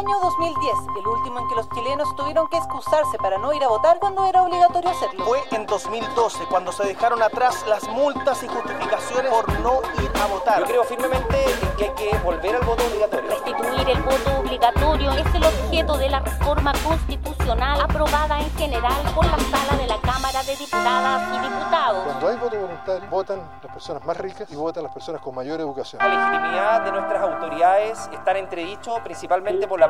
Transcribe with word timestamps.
Año 0.00 0.18
2010, 0.18 0.74
el 0.98 1.06
último 1.06 1.40
en 1.40 1.48
que 1.48 1.54
los 1.56 1.68
chilenos 1.68 2.16
tuvieron 2.16 2.48
que 2.48 2.56
excusarse 2.56 3.18
para 3.18 3.36
no 3.36 3.52
ir 3.52 3.62
a 3.62 3.68
votar 3.68 3.98
cuando 3.98 4.24
era 4.24 4.42
obligatorio 4.42 4.88
hacerlo. 4.88 5.26
Fue 5.26 5.42
en 5.50 5.66
2012 5.66 6.46
cuando 6.48 6.72
se 6.72 6.84
dejaron 6.84 7.22
atrás 7.22 7.66
las 7.68 7.86
multas 7.86 8.42
y 8.42 8.48
justificaciones 8.48 9.30
por 9.30 9.60
no 9.60 9.82
ir 10.02 10.10
a 10.18 10.26
votar. 10.26 10.60
Yo 10.60 10.64
creo 10.64 10.84
firmemente 10.84 11.44
que 11.76 11.84
hay 11.84 11.90
que 11.90 12.18
volver 12.24 12.56
al 12.56 12.62
voto 12.62 12.82
obligatorio. 12.86 13.28
Restituir 13.28 13.90
el 13.90 14.02
voto 14.02 14.38
obligatorio 14.38 15.10
es 15.12 15.34
el 15.34 15.44
objeto 15.44 15.98
de 15.98 16.08
la 16.08 16.20
reforma 16.20 16.72
constitucional 16.82 17.82
aprobada 17.82 18.40
en 18.40 18.50
general 18.52 19.02
por 19.14 19.26
la 19.26 19.38
sala 19.38 19.82
de 19.82 19.86
la 19.86 20.00
Cámara 20.00 20.42
de 20.44 20.56
Diputadas 20.56 21.28
y 21.28 21.38
Diputados. 21.40 22.04
Cuando 22.06 22.28
hay 22.28 22.36
voto 22.36 22.58
voluntario, 22.58 23.10
votan 23.10 23.42
las 23.62 23.72
personas 23.72 24.04
más 24.06 24.16
ricas 24.16 24.50
y 24.50 24.56
votan 24.56 24.82
las 24.82 24.94
personas 24.94 25.20
con 25.20 25.34
mayor 25.34 25.60
educación. 25.60 26.00
La 26.00 26.08
legitimidad 26.08 26.84
de 26.86 26.92
nuestras 26.92 27.22
autoridades 27.22 28.08
está 28.14 28.30
en 28.30 28.38
entredicho 28.38 28.94
principalmente 29.04 29.68
por 29.68 29.78
la 29.78 29.89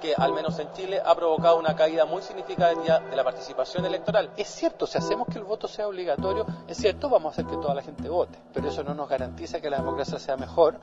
Que, 0.00 0.14
al 0.16 0.32
menos 0.32 0.58
en 0.58 0.72
Chile, 0.72 1.00
ha 1.04 1.14
provocado 1.14 1.58
una 1.58 1.74
caída 1.74 2.04
muy 2.04 2.22
significativa 2.22 3.00
de 3.00 3.16
la 3.16 3.24
participación 3.24 3.84
electoral. 3.84 4.30
Es 4.36 4.48
cierto, 4.48 4.86
si 4.86 4.98
hacemos 4.98 5.28
que 5.28 5.38
el 5.38 5.44
voto 5.44 5.68
sea 5.68 5.88
obligatorio, 5.88 6.46
es 6.68 6.76
cierto, 6.76 7.08
vamos 7.08 7.30
a 7.30 7.32
hacer 7.32 7.46
que 7.46 7.56
toda 7.60 7.74
la 7.74 7.82
gente 7.82 8.08
vote, 8.08 8.38
pero 8.52 8.68
eso 8.68 8.82
no 8.82 8.94
nos 8.94 9.08
garantiza 9.08 9.60
que 9.60 9.70
la 9.70 9.78
democracia 9.78 10.18
sea 10.18 10.36
mejor. 10.36 10.80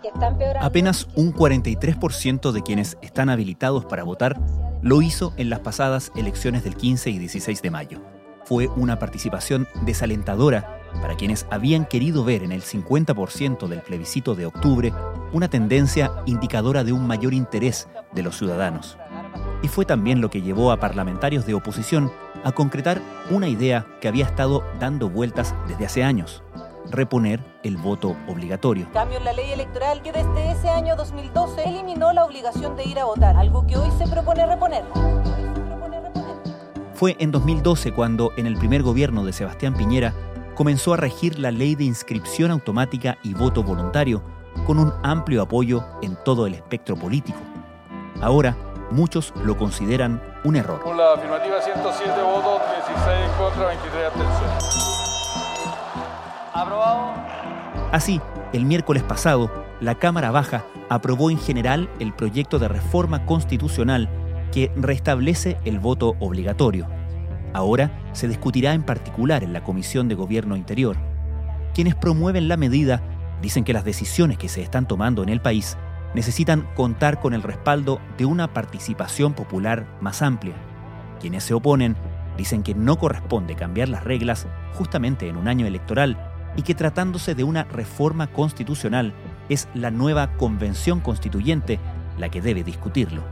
Apenas 0.61 1.07
un 1.15 1.33
43% 1.33 2.51
de 2.51 2.63
quienes 2.63 2.97
están 3.01 3.29
habilitados 3.29 3.85
para 3.85 4.03
votar 4.03 4.37
lo 4.81 5.01
hizo 5.01 5.33
en 5.37 5.49
las 5.49 5.59
pasadas 5.59 6.11
elecciones 6.15 6.63
del 6.63 6.75
15 6.75 7.09
y 7.09 7.19
16 7.19 7.61
de 7.61 7.71
mayo. 7.71 8.01
Fue 8.45 8.67
una 8.67 8.99
participación 8.99 9.67
desalentadora 9.83 10.82
para 11.01 11.15
quienes 11.15 11.45
habían 11.49 11.85
querido 11.85 12.23
ver 12.23 12.43
en 12.43 12.51
el 12.51 12.61
50% 12.61 13.67
del 13.67 13.81
plebiscito 13.81 14.35
de 14.35 14.45
octubre 14.45 14.93
una 15.31 15.47
tendencia 15.47 16.11
indicadora 16.25 16.83
de 16.83 16.93
un 16.93 17.07
mayor 17.07 17.33
interés 17.33 17.87
de 18.13 18.23
los 18.23 18.37
ciudadanos. 18.37 18.97
Y 19.61 19.67
fue 19.67 19.85
también 19.85 20.21
lo 20.21 20.29
que 20.29 20.41
llevó 20.41 20.71
a 20.71 20.79
parlamentarios 20.79 21.45
de 21.45 21.53
oposición 21.53 22.11
a 22.43 22.51
concretar 22.51 23.01
una 23.31 23.47
idea 23.47 23.85
que 24.01 24.07
había 24.07 24.25
estado 24.25 24.63
dando 24.79 25.09
vueltas 25.09 25.55
desde 25.67 25.85
hace 25.85 26.03
años, 26.03 26.43
reponer 26.89 27.43
el 27.63 27.77
voto 27.77 28.15
obligatorio. 28.27 28.87
Cambio 28.91 29.17
en 29.17 29.25
la 29.25 29.33
ley 29.33 29.51
electoral 29.51 30.01
que 30.01 30.11
desde 30.11 30.51
ese 30.51 30.69
año 30.69 30.95
2012 30.95 31.63
eliminó 31.67 32.11
la 32.11 32.25
obligación 32.25 32.75
de 32.75 32.83
ir 32.83 32.99
a 32.99 33.05
votar, 33.05 33.37
algo 33.37 33.65
que 33.65 33.77
hoy 33.77 33.89
se 33.97 34.07
propone 34.07 34.45
reponer. 34.45 34.83
Fue 36.93 37.15
en 37.19 37.31
2012 37.31 37.91
cuando, 37.93 38.31
en 38.37 38.45
el 38.45 38.55
primer 38.55 38.83
gobierno 38.83 39.25
de 39.25 39.33
Sebastián 39.33 39.73
Piñera, 39.73 40.13
comenzó 40.55 40.93
a 40.93 40.97
regir 40.97 41.39
la 41.39 41.51
ley 41.51 41.75
de 41.75 41.83
inscripción 41.83 42.51
automática 42.51 43.17
y 43.23 43.33
voto 43.33 43.63
voluntario, 43.63 44.23
con 44.65 44.79
un 44.79 44.93
amplio 45.03 45.41
apoyo 45.41 45.83
en 46.01 46.15
todo 46.23 46.45
el 46.47 46.53
espectro 46.53 46.95
político. 46.95 47.39
Ahora, 48.21 48.55
muchos 48.91 49.33
lo 49.43 49.57
consideran 49.57 50.21
un 50.43 50.55
error. 50.55 50.79
Con 50.81 50.97
la 50.97 51.13
afirmativa 51.13 51.61
107 51.61 52.11
votos, 52.21 52.61
16 52.87 53.29
en 53.29 53.37
contra, 53.37 53.67
23 53.67 54.05
abstenciones. 54.05 54.63
Aprobado. 56.53 57.13
Así, 57.91 58.21
el 58.53 58.65
miércoles 58.65 59.03
pasado, 59.03 59.51
la 59.79 59.95
Cámara 59.95 60.31
Baja 60.31 60.63
aprobó 60.89 61.31
en 61.31 61.39
general 61.39 61.89
el 61.99 62.13
proyecto 62.13 62.59
de 62.59 62.67
reforma 62.67 63.25
constitucional 63.25 64.09
que 64.51 64.71
restablece 64.75 65.57
el 65.65 65.79
voto 65.79 66.15
obligatorio. 66.19 66.87
Ahora 67.53 67.91
se 68.13 68.27
discutirá 68.27 68.73
en 68.73 68.83
particular 68.83 69.43
en 69.43 69.53
la 69.53 69.63
Comisión 69.63 70.07
de 70.07 70.15
Gobierno 70.15 70.55
Interior. 70.55 70.97
Quienes 71.73 71.95
promueven 71.95 72.47
la 72.47 72.57
medida 72.57 73.01
dicen 73.41 73.63
que 73.63 73.73
las 73.73 73.85
decisiones 73.85 74.37
que 74.37 74.49
se 74.49 74.61
están 74.61 74.87
tomando 74.87 75.23
en 75.23 75.29
el 75.29 75.41
país 75.41 75.77
necesitan 76.15 76.67
contar 76.75 77.19
con 77.19 77.33
el 77.33 77.43
respaldo 77.43 77.99
de 78.17 78.25
una 78.25 78.53
participación 78.53 79.33
popular 79.33 79.85
más 80.01 80.21
amplia. 80.21 80.55
Quienes 81.19 81.43
se 81.43 81.53
oponen 81.53 81.95
dicen 82.37 82.63
que 82.63 82.73
no 82.73 82.97
corresponde 82.97 83.55
cambiar 83.55 83.89
las 83.89 84.03
reglas 84.03 84.47
justamente 84.73 85.27
en 85.27 85.37
un 85.37 85.47
año 85.47 85.65
electoral 85.65 86.17
y 86.55 86.63
que 86.63 86.75
tratándose 86.75 87.35
de 87.35 87.43
una 87.43 87.63
reforma 87.63 88.27
constitucional 88.27 89.13
es 89.49 89.67
la 89.73 89.91
nueva 89.91 90.35
convención 90.37 90.99
constituyente 90.99 91.79
la 92.17 92.29
que 92.29 92.41
debe 92.41 92.63
discutirlo. 92.63 93.23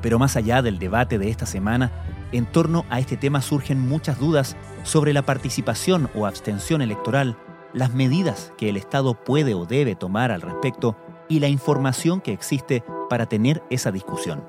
Pero 0.00 0.18
más 0.18 0.36
allá 0.36 0.62
del 0.62 0.78
debate 0.78 1.18
de 1.18 1.30
esta 1.30 1.46
semana, 1.46 1.90
en 2.32 2.46
torno 2.46 2.84
a 2.90 2.98
este 2.98 3.16
tema 3.16 3.40
surgen 3.40 3.80
muchas 3.80 4.18
dudas 4.18 4.56
sobre 4.82 5.12
la 5.12 5.22
participación 5.22 6.10
o 6.14 6.26
abstención 6.26 6.82
electoral, 6.82 7.36
las 7.72 7.94
medidas 7.94 8.52
que 8.56 8.68
el 8.68 8.76
Estado 8.76 9.14
puede 9.14 9.54
o 9.54 9.66
debe 9.66 9.94
tomar 9.94 10.32
al 10.32 10.42
respecto 10.42 10.96
y 11.28 11.40
la 11.40 11.48
información 11.48 12.20
que 12.20 12.32
existe 12.32 12.84
para 13.08 13.26
tener 13.26 13.62
esa 13.70 13.92
discusión. 13.92 14.44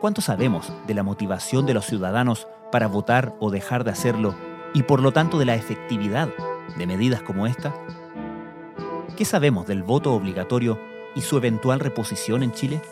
¿Cuánto 0.00 0.20
sabemos 0.20 0.72
de 0.86 0.94
la 0.94 1.02
motivación 1.02 1.66
de 1.66 1.74
los 1.74 1.86
ciudadanos 1.86 2.46
para 2.70 2.86
votar 2.86 3.34
o 3.40 3.50
dejar 3.50 3.84
de 3.84 3.90
hacerlo 3.90 4.34
y 4.74 4.82
por 4.82 5.00
lo 5.00 5.12
tanto 5.12 5.38
de 5.38 5.46
la 5.46 5.54
efectividad 5.54 6.28
de 6.76 6.86
medidas 6.86 7.22
como 7.22 7.46
esta? 7.46 7.74
¿Qué 9.16 9.24
sabemos 9.24 9.66
del 9.66 9.82
voto 9.82 10.12
obligatorio 10.12 10.78
y 11.14 11.22
su 11.22 11.38
eventual 11.38 11.80
reposición 11.80 12.42
en 12.42 12.52
Chile? 12.52 12.82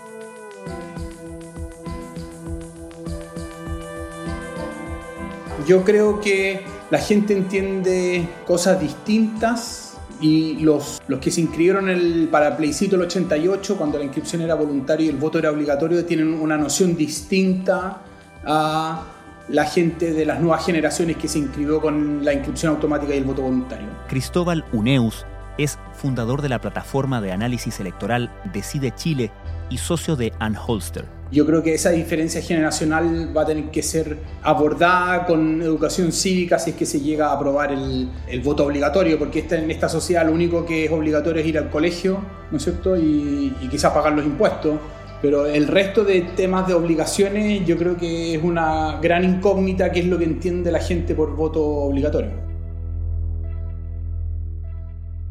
Yo 5.66 5.82
creo 5.82 6.20
que 6.20 6.62
la 6.90 6.98
gente 6.98 7.32
entiende 7.32 8.28
cosas 8.46 8.80
distintas 8.80 9.96
y 10.20 10.58
los, 10.60 11.00
los 11.08 11.20
que 11.20 11.30
se 11.30 11.40
inscribieron 11.40 11.88
el, 11.88 12.28
para 12.30 12.48
el 12.48 12.56
plebiscito 12.56 12.96
del 12.96 13.06
88, 13.06 13.76
cuando 13.76 13.98
la 13.98 14.04
inscripción 14.04 14.42
era 14.42 14.54
voluntaria 14.54 15.06
y 15.06 15.08
el 15.08 15.16
voto 15.16 15.38
era 15.38 15.50
obligatorio, 15.50 16.04
tienen 16.04 16.34
una 16.34 16.56
noción 16.56 16.96
distinta 16.96 18.02
a 18.44 19.04
la 19.48 19.64
gente 19.64 20.12
de 20.12 20.24
las 20.24 20.40
nuevas 20.40 20.64
generaciones 20.64 21.16
que 21.16 21.28
se 21.28 21.38
inscribió 21.38 21.80
con 21.80 22.24
la 22.24 22.32
inscripción 22.32 22.74
automática 22.74 23.14
y 23.14 23.18
el 23.18 23.24
voto 23.24 23.42
voluntario. 23.42 23.88
Cristóbal 24.08 24.64
Uneus 24.72 25.26
es 25.58 25.78
fundador 25.92 26.42
de 26.42 26.48
la 26.48 26.60
plataforma 26.60 27.20
de 27.20 27.32
análisis 27.32 27.80
electoral 27.80 28.30
Decide 28.52 28.92
Chile 28.94 29.30
y 29.70 29.78
socio 29.78 30.16
de 30.16 30.32
Unholster. 30.40 31.06
Yo 31.34 31.44
creo 31.44 31.64
que 31.64 31.74
esa 31.74 31.90
diferencia 31.90 32.40
generacional 32.40 33.36
va 33.36 33.42
a 33.42 33.46
tener 33.46 33.64
que 33.72 33.82
ser 33.82 34.18
abordada 34.40 35.26
con 35.26 35.60
educación 35.60 36.12
cívica 36.12 36.60
si 36.60 36.70
es 36.70 36.76
que 36.76 36.86
se 36.86 37.00
llega 37.00 37.26
a 37.26 37.32
aprobar 37.32 37.72
el, 37.72 38.08
voto 38.44 38.64
obligatorio, 38.64 39.18
porque 39.18 39.40
esta, 39.40 39.58
en 39.58 39.68
esta 39.68 39.88
sociedad 39.88 40.24
lo 40.24 40.30
único 40.30 40.64
que 40.64 40.84
es 40.84 40.92
obligatorio 40.92 41.42
es 41.42 41.48
ir 41.48 41.58
al 41.58 41.70
colegio, 41.70 42.20
¿no 42.52 42.56
es 42.56 42.62
cierto? 42.62 42.96
Y, 42.96 43.52
y 43.60 43.68
quizás 43.68 43.92
pagar 43.92 44.12
los 44.12 44.24
impuestos. 44.24 44.78
Pero 45.20 45.46
el 45.46 45.66
resto 45.66 46.04
de 46.04 46.20
temas 46.20 46.68
de 46.68 46.74
obligaciones 46.74 47.66
yo 47.66 47.76
creo 47.76 47.96
que 47.96 48.36
es 48.36 48.44
una 48.44 49.00
gran 49.00 49.24
incógnita 49.24 49.90
que 49.90 50.00
es 50.00 50.06
lo 50.06 50.18
que 50.18 50.26
entiende 50.26 50.70
la 50.70 50.80
gente 50.80 51.16
por 51.16 51.34
voto 51.34 51.60
obligatorio. 51.60 52.30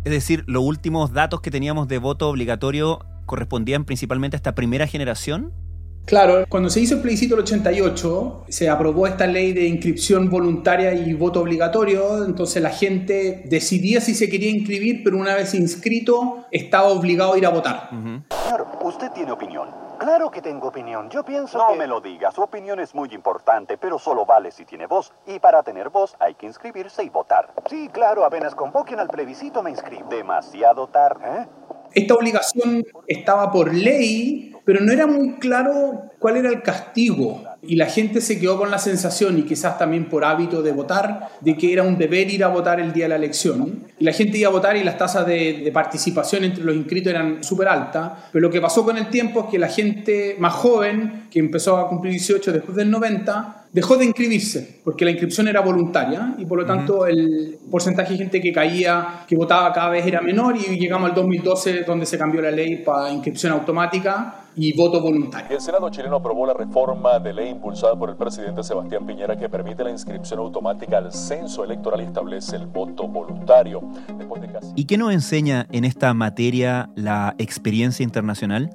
Es 0.03 0.11
decir, 0.11 0.43
los 0.47 0.63
últimos 0.63 1.13
datos 1.13 1.39
que 1.39 1.49
teníamos 1.49 1.87
de 1.87 1.97
voto 1.97 2.27
obligatorio 2.27 3.05
correspondían 3.25 3.85
principalmente 3.85 4.35
a 4.35 4.39
esta 4.39 4.53
primera 4.53 4.85
generación. 4.85 5.53
Claro, 6.05 6.45
cuando 6.49 6.69
se 6.69 6.81
hizo 6.81 6.95
el 6.95 7.01
plebiscito 7.01 7.35
del 7.35 7.45
88, 7.45 8.45
se 8.49 8.69
aprobó 8.69 9.07
esta 9.07 9.25
ley 9.25 9.53
de 9.53 9.65
inscripción 9.67 10.29
voluntaria 10.29 10.93
y 10.93 11.13
voto 11.13 11.39
obligatorio, 11.39 12.25
entonces 12.25 12.61
la 12.61 12.71
gente 12.71 13.43
decidía 13.45 14.01
si 14.01 14.13
se 14.13 14.29
quería 14.29 14.49
inscribir, 14.49 15.01
pero 15.03 15.17
una 15.17 15.33
vez 15.33 15.53
inscrito 15.53 16.45
estaba 16.51 16.89
obligado 16.89 17.33
a 17.33 17.37
ir 17.37 17.45
a 17.45 17.49
votar. 17.49 17.89
Uh 17.91 17.95
-huh. 17.95 18.23
Señor, 18.43 18.67
usted 18.83 19.11
tiene 19.11 19.31
opinión. 19.31 19.69
Claro 19.97 20.29
que 20.29 20.41
tengo 20.41 20.67
opinión. 20.67 21.09
Yo 21.09 21.23
pienso 21.23 21.57
no 21.57 21.69
que... 21.69 21.79
me 21.79 21.87
lo 21.87 22.01
diga. 22.01 22.29
Su 22.31 22.41
opinión 22.41 22.81
es 22.81 22.93
muy 22.93 23.07
importante, 23.13 23.77
pero 23.77 23.97
solo 23.97 24.25
vale 24.25 24.51
si 24.51 24.65
tiene 24.65 24.85
voz. 24.85 25.13
Y 25.25 25.39
para 25.39 25.63
tener 25.63 25.89
voz 25.89 26.17
hay 26.19 26.35
que 26.35 26.45
inscribirse 26.45 27.05
y 27.05 27.09
votar. 27.09 27.53
Sí, 27.69 27.87
claro, 27.93 28.25
apenas 28.25 28.53
convoquen 28.53 28.99
al 28.99 29.07
plebiscito 29.07 29.63
me 29.63 29.69
inscribo. 29.69 30.09
Demasiado 30.09 30.87
tarde, 30.87 31.23
¿eh? 31.25 31.47
Esta 31.93 32.15
obligación 32.15 32.83
estaba 33.07 33.49
por 33.51 33.73
ley, 33.73 34.52
pero 34.65 34.81
no 34.81 34.91
era 34.91 35.07
muy 35.07 35.33
claro 35.33 36.03
cuál 36.19 36.37
era 36.37 36.49
el 36.49 36.61
castigo. 36.61 37.43
Y 37.61 37.75
la 37.75 37.85
gente 37.85 38.21
se 38.21 38.39
quedó 38.39 38.57
con 38.57 38.71
la 38.71 38.77
sensación, 38.77 39.37
y 39.39 39.43
quizás 39.43 39.77
también 39.77 40.09
por 40.09 40.25
hábito 40.25 40.61
de 40.61 40.71
votar, 40.71 41.29
de 41.41 41.55
que 41.55 41.71
era 41.71 41.83
un 41.83 41.97
deber 41.97 42.29
ir 42.29 42.43
a 42.43 42.47
votar 42.47 42.79
el 42.79 42.93
día 42.93 43.05
de 43.05 43.09
la 43.09 43.15
elección. 43.15 43.85
Y 43.99 44.03
la 44.03 44.13
gente 44.13 44.37
iba 44.37 44.49
a 44.49 44.51
votar 44.51 44.75
y 44.75 44.83
las 44.83 44.97
tasas 44.97 45.25
de, 45.25 45.61
de 45.63 45.71
participación 45.71 46.43
entre 46.43 46.63
los 46.63 46.75
inscritos 46.75 47.11
eran 47.11 47.43
súper 47.43 47.67
altas. 47.67 48.11
Pero 48.31 48.41
lo 48.41 48.49
que 48.49 48.61
pasó 48.61 48.83
con 48.83 48.97
el 48.97 49.07
tiempo 49.07 49.41
es 49.41 49.45
que 49.51 49.59
la 49.59 49.69
gente 49.69 50.35
más 50.39 50.53
joven, 50.53 51.27
que 51.29 51.39
empezó 51.39 51.77
a 51.77 51.87
cumplir 51.87 52.13
18 52.13 52.51
después 52.51 52.75
del 52.75 52.89
90, 52.91 53.63
dejó 53.73 53.97
de 53.97 54.05
inscribirse, 54.05 54.81
porque 54.83 55.03
la 55.03 55.11
inscripción 55.11 55.47
era 55.47 55.59
voluntaria 55.61 56.35
y 56.37 56.45
por 56.45 56.59
lo 56.59 56.65
tanto 56.65 57.07
el 57.07 57.57
porcentaje 57.71 58.11
de 58.11 58.19
gente 58.19 58.39
que 58.39 58.53
caía, 58.53 59.25
que 59.27 59.35
votaba 59.35 59.73
cada 59.73 59.89
vez 59.89 60.05
era 60.05 60.21
menor 60.21 60.55
y 60.55 60.77
llegamos 60.77 61.09
al 61.09 61.15
2012 61.15 61.81
donde 61.81 62.05
se 62.05 62.19
cambió 62.19 62.39
la 62.39 62.51
ley 62.51 62.77
para 62.77 63.11
inscripción 63.11 63.51
automática 63.51 64.42
y 64.55 64.75
voto 64.75 65.01
voluntario. 65.01 65.57
El 65.57 65.61
Senado 65.61 65.89
chileno 65.89 66.17
aprobó 66.17 66.45
la 66.45 66.53
reforma 66.53 67.19
de 67.19 67.33
ley 67.33 67.49
impulsada 67.49 67.97
por 67.97 68.09
el 68.09 68.15
presidente 68.15 68.63
Sebastián 68.63 69.05
Piñera 69.05 69.37
que 69.37 69.49
permite 69.49 69.83
la 69.83 69.91
inscripción 69.91 70.39
automática 70.39 70.97
al 70.97 71.11
censo 71.11 71.63
electoral 71.63 72.01
y 72.01 72.05
establece 72.05 72.55
el 72.55 72.67
voto 72.67 73.07
voluntario. 73.07 73.81
¿Y 74.75 74.85
qué 74.85 74.97
nos 74.97 75.13
enseña 75.13 75.67
en 75.71 75.85
esta 75.85 76.13
materia 76.13 76.89
la 76.95 77.35
experiencia 77.37 78.03
internacional? 78.03 78.69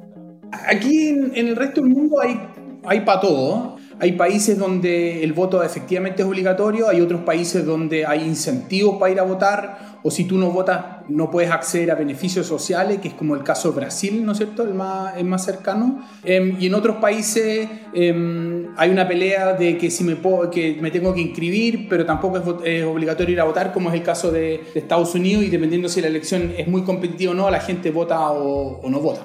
Aquí 0.66 1.08
en, 1.08 1.32
en 1.34 1.48
el 1.48 1.56
resto 1.56 1.80
del 1.80 1.90
mundo 1.90 2.20
hay, 2.20 2.40
hay 2.84 3.00
para 3.02 3.20
todo. 3.20 3.76
Hay 4.00 4.12
países 4.12 4.56
donde 4.56 5.24
el 5.24 5.32
voto 5.32 5.60
efectivamente 5.60 6.22
es 6.22 6.28
obligatorio, 6.28 6.88
hay 6.88 7.00
otros 7.00 7.22
países 7.22 7.66
donde 7.66 8.06
hay 8.06 8.22
incentivos 8.22 8.96
para 8.98 9.10
ir 9.10 9.18
a 9.18 9.24
votar, 9.24 9.87
o 10.02 10.10
si 10.10 10.24
tú 10.24 10.38
no 10.38 10.50
votas 10.50 10.98
no 11.08 11.30
puedes 11.30 11.50
acceder 11.50 11.90
a 11.90 11.94
beneficios 11.94 12.46
sociales, 12.46 13.00
que 13.00 13.08
es 13.08 13.14
como 13.14 13.34
el 13.34 13.42
caso 13.42 13.70
de 13.70 13.76
Brasil, 13.76 14.24
¿no 14.24 14.32
es 14.32 14.38
cierto?, 14.38 14.62
el 14.62 14.74
más, 14.74 15.16
el 15.16 15.24
más 15.24 15.44
cercano. 15.44 16.04
Em, 16.22 16.56
y 16.60 16.66
en 16.66 16.74
otros 16.74 16.96
países 16.96 17.68
em, 17.94 18.68
hay 18.76 18.90
una 18.90 19.08
pelea 19.08 19.54
de 19.54 19.78
que, 19.78 19.90
si 19.90 20.04
me, 20.04 20.16
puedo, 20.16 20.50
que 20.50 20.78
me 20.80 20.90
tengo 20.90 21.14
que 21.14 21.20
inscribir, 21.20 21.88
pero 21.88 22.04
tampoco 22.04 22.62
es, 22.64 22.84
obligatorio 22.84 23.32
ir 23.32 23.40
a 23.40 23.44
votar, 23.44 23.72
como 23.72 23.88
es 23.88 23.94
el 23.94 24.02
caso 24.02 24.30
de, 24.30 24.60
Estados 24.74 25.14
Unidos, 25.14 25.44
y 25.44 25.48
dependiendo 25.48 25.88
si 25.88 26.00
la 26.00 26.08
elección 26.08 26.52
es 26.56 26.68
muy 26.68 26.82
competitiva 26.82 27.32
o 27.32 27.34
no, 27.34 27.50
la 27.50 27.60
gente 27.60 27.90
vota 27.90 28.30
o 28.30 28.88
no 28.88 29.00
vota. 29.00 29.22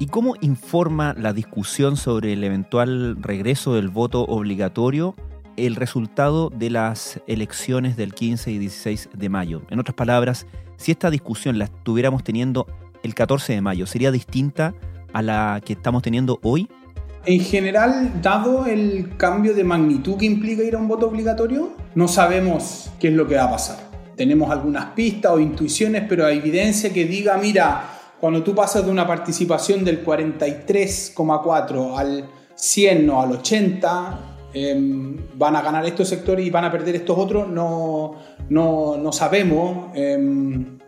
¿Y 0.00 0.06
cómo 0.06 0.36
informa 0.40 1.12
la 1.18 1.32
discusión 1.32 1.96
sobre 1.96 2.34
el 2.34 2.44
eventual 2.44 3.20
regreso 3.20 3.74
del 3.74 3.88
voto 3.88 4.22
obligatorio 4.22 5.16
el 5.66 5.76
resultado 5.76 6.50
de 6.50 6.70
las 6.70 7.20
elecciones 7.26 7.96
del 7.96 8.14
15 8.14 8.52
y 8.52 8.58
16 8.58 9.10
de 9.12 9.28
mayo? 9.28 9.62
En 9.70 9.80
otras 9.80 9.94
palabras, 9.94 10.46
si 10.76 10.92
esta 10.92 11.10
discusión 11.10 11.58
la 11.58 11.64
estuviéramos 11.64 12.22
teniendo 12.24 12.66
el 13.02 13.14
14 13.14 13.54
de 13.54 13.60
mayo, 13.60 13.86
¿sería 13.86 14.10
distinta 14.10 14.74
a 15.12 15.22
la 15.22 15.60
que 15.64 15.72
estamos 15.74 16.02
teniendo 16.02 16.38
hoy? 16.42 16.68
En 17.26 17.40
general, 17.40 18.22
dado 18.22 18.66
el 18.66 19.16
cambio 19.16 19.54
de 19.54 19.64
magnitud 19.64 20.16
que 20.16 20.26
implica 20.26 20.62
ir 20.62 20.76
a 20.76 20.78
un 20.78 20.88
voto 20.88 21.08
obligatorio, 21.08 21.72
no 21.94 22.08
sabemos 22.08 22.90
qué 22.98 23.08
es 23.08 23.14
lo 23.14 23.26
que 23.26 23.36
va 23.36 23.44
a 23.44 23.50
pasar. 23.50 23.78
Tenemos 24.16 24.50
algunas 24.50 24.86
pistas 24.92 25.32
o 25.32 25.40
intuiciones, 25.40 26.04
pero 26.08 26.24
hay 26.24 26.38
evidencia 26.38 26.92
que 26.92 27.04
diga, 27.04 27.36
mira, 27.36 27.98
cuando 28.20 28.42
tú 28.42 28.54
pasas 28.54 28.84
de 28.84 28.90
una 28.90 29.06
participación 29.06 29.84
del 29.84 30.04
43,4 30.04 31.98
al 31.98 32.28
100 32.54 33.10
o 33.10 33.22
al 33.22 33.32
80, 33.32 34.18
em, 34.52 35.16
van 35.34 35.56
a 35.56 35.62
ganar 35.62 35.84
estos 35.86 36.08
sectores 36.08 36.46
y 36.46 36.50
van 36.50 36.64
a 36.64 36.72
perder 36.72 36.96
estos 36.96 37.18
otros, 37.18 37.48
no, 37.48 38.14
no, 38.48 38.96
no 38.96 39.12
sabemos. 39.12 39.88
Em, 39.94 40.78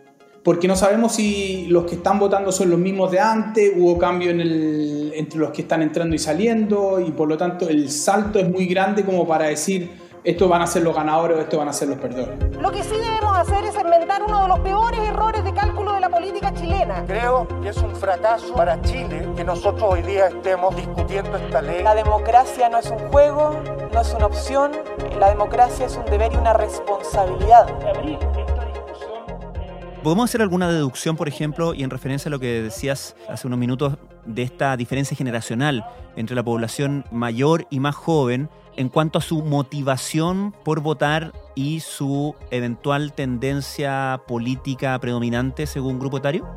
porque 0.43 0.67
no 0.67 0.75
sabemos 0.75 1.13
si 1.13 1.67
los 1.67 1.85
que 1.85 1.95
están 1.95 2.17
votando 2.17 2.51
son 2.51 2.71
los 2.71 2.79
mismos 2.79 3.11
de 3.11 3.19
antes, 3.19 3.73
hubo 3.77 3.97
cambio 3.97 4.31
en 4.31 4.41
el, 4.41 5.13
entre 5.15 5.39
los 5.39 5.51
que 5.51 5.61
están 5.61 5.83
entrando 5.83 6.15
y 6.15 6.19
saliendo, 6.19 6.99
y 6.99 7.11
por 7.11 7.27
lo 7.27 7.37
tanto 7.37 7.69
el 7.69 7.91
salto 7.91 8.39
es 8.39 8.49
muy 8.49 8.65
grande 8.65 9.03
como 9.03 9.27
para 9.27 9.45
decir 9.45 10.00
estos 10.23 10.47
van 10.47 10.61
a 10.61 10.67
ser 10.67 10.83
los 10.83 10.95
ganadores 10.95 11.37
o 11.37 11.41
estos 11.41 11.57
van 11.57 11.67
a 11.67 11.73
ser 11.73 11.87
los 11.87 11.97
perdedores. 11.97 12.57
Lo 12.57 12.71
que 12.71 12.83
sí 12.83 12.95
debemos 12.95 13.35
hacer 13.37 13.63
es 13.65 13.75
enmendar 13.75 14.21
uno 14.23 14.43
de 14.43 14.47
los 14.49 14.59
peores 14.59 14.99
errores 14.99 15.43
de 15.43 15.53
cálculo 15.53 15.93
de 15.93 15.99
la 15.99 16.09
política 16.09 16.53
chilena. 16.53 17.03
Creo 17.07 17.47
que 17.61 17.69
es 17.69 17.77
un 17.77 17.95
fracaso 17.95 18.53
para 18.53 18.79
Chile 18.81 19.27
que 19.35 19.43
nosotros 19.43 19.83
hoy 19.83 20.03
día 20.03 20.27
estemos 20.27 20.75
discutiendo 20.75 21.35
esta 21.37 21.61
ley. 21.61 21.81
La 21.83 21.95
democracia 21.95 22.69
no 22.69 22.77
es 22.77 22.91
un 22.91 22.99
juego, 23.09 23.59
no 23.91 24.01
es 24.01 24.13
una 24.13 24.27
opción, 24.27 24.71
la 25.19 25.29
democracia 25.29 25.87
es 25.87 25.97
un 25.97 26.05
deber 26.05 26.31
y 26.33 26.35
una 26.35 26.53
responsabilidad. 26.53 27.67
¿Podemos 30.03 30.29
hacer 30.29 30.41
alguna 30.41 30.67
deducción, 30.71 31.15
por 31.15 31.27
ejemplo, 31.27 31.75
y 31.75 31.83
en 31.83 31.91
referencia 31.91 32.29
a 32.29 32.31
lo 32.31 32.39
que 32.39 32.63
decías 32.63 33.15
hace 33.29 33.45
unos 33.45 33.59
minutos 33.59 33.97
de 34.25 34.43
esta 34.43 34.75
diferencia 34.77 35.15
generacional 35.15 35.85
entre 36.15 36.35
la 36.35 36.43
población 36.43 37.05
mayor 37.11 37.65
y 37.69 37.79
más 37.79 37.95
joven 37.95 38.49
en 38.75 38.89
cuanto 38.89 39.19
a 39.19 39.21
su 39.21 39.43
motivación 39.43 40.53
por 40.63 40.81
votar 40.81 41.33
y 41.55 41.81
su 41.81 42.35
eventual 42.51 43.13
tendencia 43.13 44.21
política 44.27 44.97
predominante 44.99 45.65
según 45.65 45.99
grupo 45.99 46.17
etario? 46.17 46.47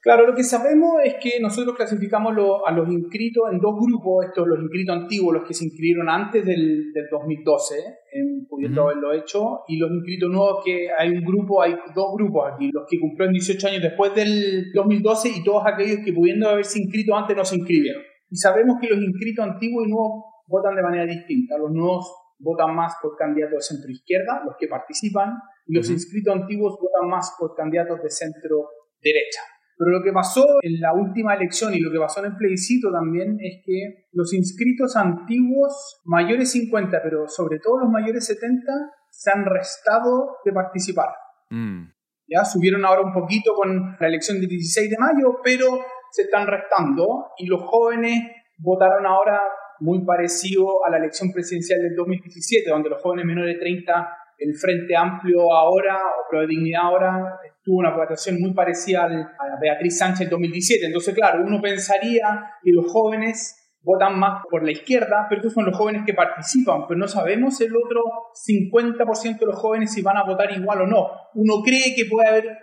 Claro, 0.00 0.26
lo 0.26 0.34
que 0.34 0.44
sabemos 0.44 1.02
es 1.04 1.16
que 1.20 1.40
nosotros 1.40 1.76
clasificamos 1.76 2.32
a 2.64 2.72
los 2.72 2.88
inscritos 2.88 3.42
en 3.52 3.58
dos 3.58 3.74
grupos, 3.78 4.24
estos 4.26 4.46
los 4.46 4.60
inscritos 4.60 4.96
antiguos, 4.96 5.34
los 5.34 5.46
que 5.46 5.52
se 5.52 5.64
inscribieron 5.64 6.08
antes 6.08 6.46
del, 6.46 6.92
2012, 7.10 7.74
en, 8.12 8.46
pudiendo 8.48 8.84
haberlo 8.84 9.12
hecho, 9.12 9.64
y 9.68 9.76
los 9.76 9.90
inscritos 9.90 10.30
nuevos, 10.30 10.64
que 10.64 10.88
hay 10.96 11.10
un 11.10 11.24
grupo, 11.24 11.60
hay 11.60 11.74
dos 11.94 12.14
grupos 12.16 12.52
aquí, 12.54 12.70
los 12.72 12.84
que 12.88 12.98
cumplieron 12.98 13.34
18 13.34 13.66
años 13.66 13.82
después 13.82 14.14
del 14.14 14.72
2012 14.72 15.28
y 15.28 15.44
todos 15.44 15.64
aquellos 15.66 15.98
que 16.04 16.12
pudiendo 16.14 16.48
haberse 16.48 16.80
inscrito 16.80 17.14
antes 17.14 17.36
no 17.36 17.44
se 17.44 17.56
inscribieron. 17.56 18.02
Y 18.30 18.36
sabemos 18.36 18.78
que 18.80 18.88
los 18.88 18.98
inscritos 18.98 19.44
antiguos 19.44 19.86
y 19.86 19.90
nuevos 19.90 20.24
votan 20.46 20.74
de 20.76 20.82
manera 20.82 21.04
distinta. 21.06 21.56
Los 21.58 21.70
nuevos 21.70 22.12
votan 22.38 22.74
más 22.74 22.94
por 23.02 23.16
candidatos 23.16 23.58
de 23.58 23.76
centro 23.76 23.90
izquierda, 23.90 24.42
los 24.44 24.56
que 24.58 24.68
participan, 24.68 25.34
y 25.66 25.74
los 25.74 25.90
inscritos 25.90 26.34
antiguos 26.34 26.78
votan 26.80 27.08
más 27.08 27.34
por 27.38 27.54
candidatos 27.54 28.02
de 28.02 28.10
centro 28.10 28.68
derecha. 29.02 29.40
Pero 29.76 29.92
lo 29.92 30.02
que 30.02 30.12
pasó 30.12 30.44
en 30.62 30.80
la 30.80 30.92
última 30.92 31.34
elección 31.34 31.72
y 31.72 31.78
lo 31.78 31.92
que 31.92 31.98
pasó 31.98 32.18
en 32.20 32.32
el 32.32 32.36
plebiscito 32.36 32.90
también 32.90 33.38
es 33.40 33.62
que 33.64 34.08
los 34.12 34.34
inscritos 34.34 34.96
antiguos 34.96 36.00
mayores 36.04 36.50
50, 36.50 37.00
pero 37.02 37.28
sobre 37.28 37.60
todo 37.60 37.78
los 37.78 37.90
mayores 37.90 38.26
70, 38.26 38.64
se 39.10 39.30
han 39.30 39.44
restado 39.44 40.38
de 40.44 40.52
participar. 40.52 41.10
Mm. 41.50 41.90
Ya 42.26 42.44
subieron 42.44 42.84
ahora 42.84 43.02
un 43.02 43.12
poquito 43.12 43.54
con 43.54 43.96
la 43.98 44.06
elección 44.06 44.40
del 44.40 44.48
16 44.48 44.90
de 44.90 44.96
mayo, 44.98 45.38
pero 45.42 45.66
se 46.10 46.22
están 46.22 46.46
restando 46.46 47.28
y 47.36 47.46
los 47.46 47.62
jóvenes 47.62 48.22
votaron 48.58 49.06
ahora 49.06 49.40
muy 49.80 50.04
parecido 50.04 50.84
a 50.84 50.90
la 50.90 50.98
elección 50.98 51.30
presidencial 51.32 51.80
del 51.80 51.94
2017, 51.94 52.68
donde 52.70 52.90
los 52.90 53.00
jóvenes 53.00 53.26
menores 53.26 53.54
de 53.54 53.60
30, 53.60 54.08
el 54.38 54.54
Frente 54.56 54.96
Amplio 54.96 55.52
ahora, 55.52 55.96
o 55.96 56.30
Pro 56.30 56.46
Dignidad 56.46 56.82
ahora, 56.82 57.38
tuvo 57.62 57.78
una 57.78 57.96
votación 57.96 58.40
muy 58.40 58.54
parecida 58.54 59.04
a 59.04 59.60
Beatriz 59.60 59.98
Sánchez 59.98 60.22
en 60.22 60.30
2017. 60.30 60.86
Entonces, 60.86 61.14
claro, 61.14 61.44
uno 61.44 61.60
pensaría 61.60 62.52
que 62.62 62.72
los 62.72 62.90
jóvenes 62.90 63.54
votan 63.82 64.18
más 64.18 64.42
por 64.50 64.64
la 64.64 64.72
izquierda, 64.72 65.26
pero 65.28 65.40
estos 65.40 65.54
son 65.54 65.66
los 65.66 65.76
jóvenes 65.76 66.02
que 66.04 66.12
participan, 66.12 66.86
pero 66.86 66.98
no 66.98 67.06
sabemos 67.06 67.60
el 67.60 67.74
otro 67.76 68.02
50% 68.34 69.38
de 69.38 69.46
los 69.46 69.56
jóvenes 69.56 69.92
si 69.92 70.02
van 70.02 70.16
a 70.16 70.24
votar 70.24 70.50
igual 70.52 70.82
o 70.82 70.86
no. 70.86 71.06
Uno 71.34 71.62
cree 71.64 71.94
que 71.94 72.04
puede 72.10 72.28
haber 72.28 72.58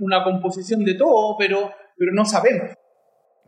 una 0.00 0.22
composición 0.22 0.84
de 0.84 0.94
todo, 0.94 1.36
pero 1.38 1.70
pero 1.96 2.12
no 2.12 2.24
sabemos. 2.24 2.70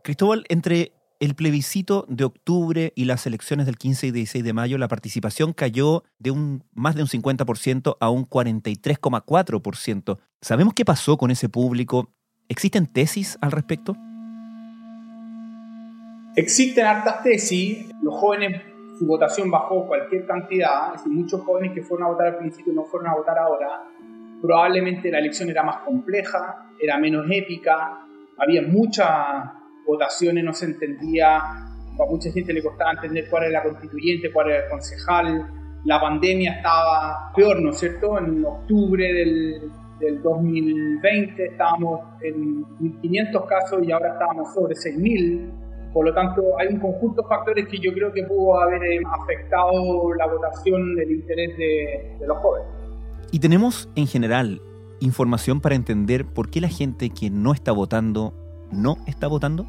Cristóbal, 0.03 0.45
entre 0.49 0.93
el 1.19 1.35
plebiscito 1.35 2.05
de 2.07 2.23
octubre 2.23 2.93
y 2.95 3.05
las 3.05 3.27
elecciones 3.27 3.65
del 3.65 3.77
15 3.77 4.07
y 4.07 4.11
16 4.11 4.43
de 4.43 4.53
mayo, 4.53 4.77
la 4.77 4.87
participación 4.87 5.53
cayó 5.53 6.03
de 6.17 6.31
un 6.31 6.63
más 6.73 6.95
de 6.95 7.01
un 7.01 7.09
50% 7.09 7.97
a 7.99 8.09
un 8.09 8.25
43,4%. 8.25 10.19
¿Sabemos 10.41 10.73
qué 10.73 10.85
pasó 10.85 11.17
con 11.17 11.29
ese 11.29 11.49
público? 11.49 12.13
¿Existen 12.47 12.87
tesis 12.87 13.37
al 13.41 13.51
respecto? 13.51 13.95
Existen 16.35 16.85
hartas 16.85 17.21
tesis. 17.21 17.89
Los 18.01 18.15
jóvenes, 18.15 18.61
su 18.97 19.05
votación 19.05 19.51
bajó 19.51 19.85
cualquier 19.87 20.25
cantidad. 20.25 20.95
Es 20.95 21.03
decir, 21.03 21.11
muchos 21.11 21.41
jóvenes 21.41 21.73
que 21.73 21.83
fueron 21.83 22.07
a 22.07 22.11
votar 22.11 22.27
al 22.27 22.37
principio 22.37 22.71
no 22.71 22.85
fueron 22.85 23.09
a 23.09 23.15
votar 23.15 23.37
ahora. 23.37 23.83
Probablemente 24.41 25.11
la 25.11 25.19
elección 25.19 25.49
era 25.49 25.63
más 25.63 25.79
compleja, 25.79 26.69
era 26.79 26.97
menos 26.97 27.25
épica, 27.29 28.05
había 28.39 28.61
muchas 28.61 29.09
votaciones, 29.85 30.43
no 30.43 30.53
se 30.53 30.65
entendía, 30.65 31.37
a 31.37 32.05
mucha 32.09 32.31
gente 32.31 32.53
le 32.53 32.63
costaba 32.63 32.91
entender 32.91 33.27
cuál 33.29 33.43
era 33.43 33.59
la 33.59 33.63
constituyente, 33.63 34.31
cuál 34.31 34.49
era 34.49 34.63
el 34.63 34.69
concejal, 34.69 35.47
la 35.85 35.99
pandemia 35.99 36.53
estaba 36.53 37.31
peor, 37.35 37.61
¿no 37.61 37.71
es 37.71 37.79
cierto? 37.79 38.17
En 38.17 38.43
octubre 38.45 39.13
del, 39.13 39.71
del 39.99 40.21
2020 40.21 41.45
estábamos 41.45 42.01
en 42.21 42.65
1.500 42.79 43.45
casos 43.47 43.79
y 43.83 43.91
ahora 43.91 44.13
estábamos 44.13 44.53
sobre 44.53 44.75
6.000. 44.75 45.91
Por 45.93 46.05
lo 46.05 46.13
tanto, 46.13 46.43
hay 46.59 46.67
un 46.67 46.79
conjunto 46.79 47.23
de 47.23 47.27
factores 47.27 47.67
que 47.67 47.79
yo 47.79 47.91
creo 47.93 48.11
que 48.13 48.23
pudo 48.23 48.59
haber 48.61 48.83
eh, 48.83 49.01
afectado 49.21 50.13
la 50.13 50.27
votación 50.27 50.95
del 50.95 51.11
interés 51.11 51.57
de, 51.57 52.17
de 52.19 52.27
los 52.27 52.37
jóvenes. 52.37 52.67
Y 53.31 53.39
tenemos 53.39 53.89
en 53.95 54.07
general 54.07 54.61
información 54.99 55.61
para 55.61 55.75
entender 55.75 56.25
por 56.25 56.49
qué 56.49 56.61
la 56.61 56.69
gente 56.69 57.09
que 57.09 57.29
no 57.29 57.53
está 57.53 57.71
votando 57.71 58.33
no 58.71 58.97
está 59.07 59.27
votando? 59.27 59.65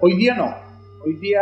Hoy 0.00 0.16
día 0.16 0.34
no. 0.34 0.54
Hoy 1.04 1.16
día 1.16 1.40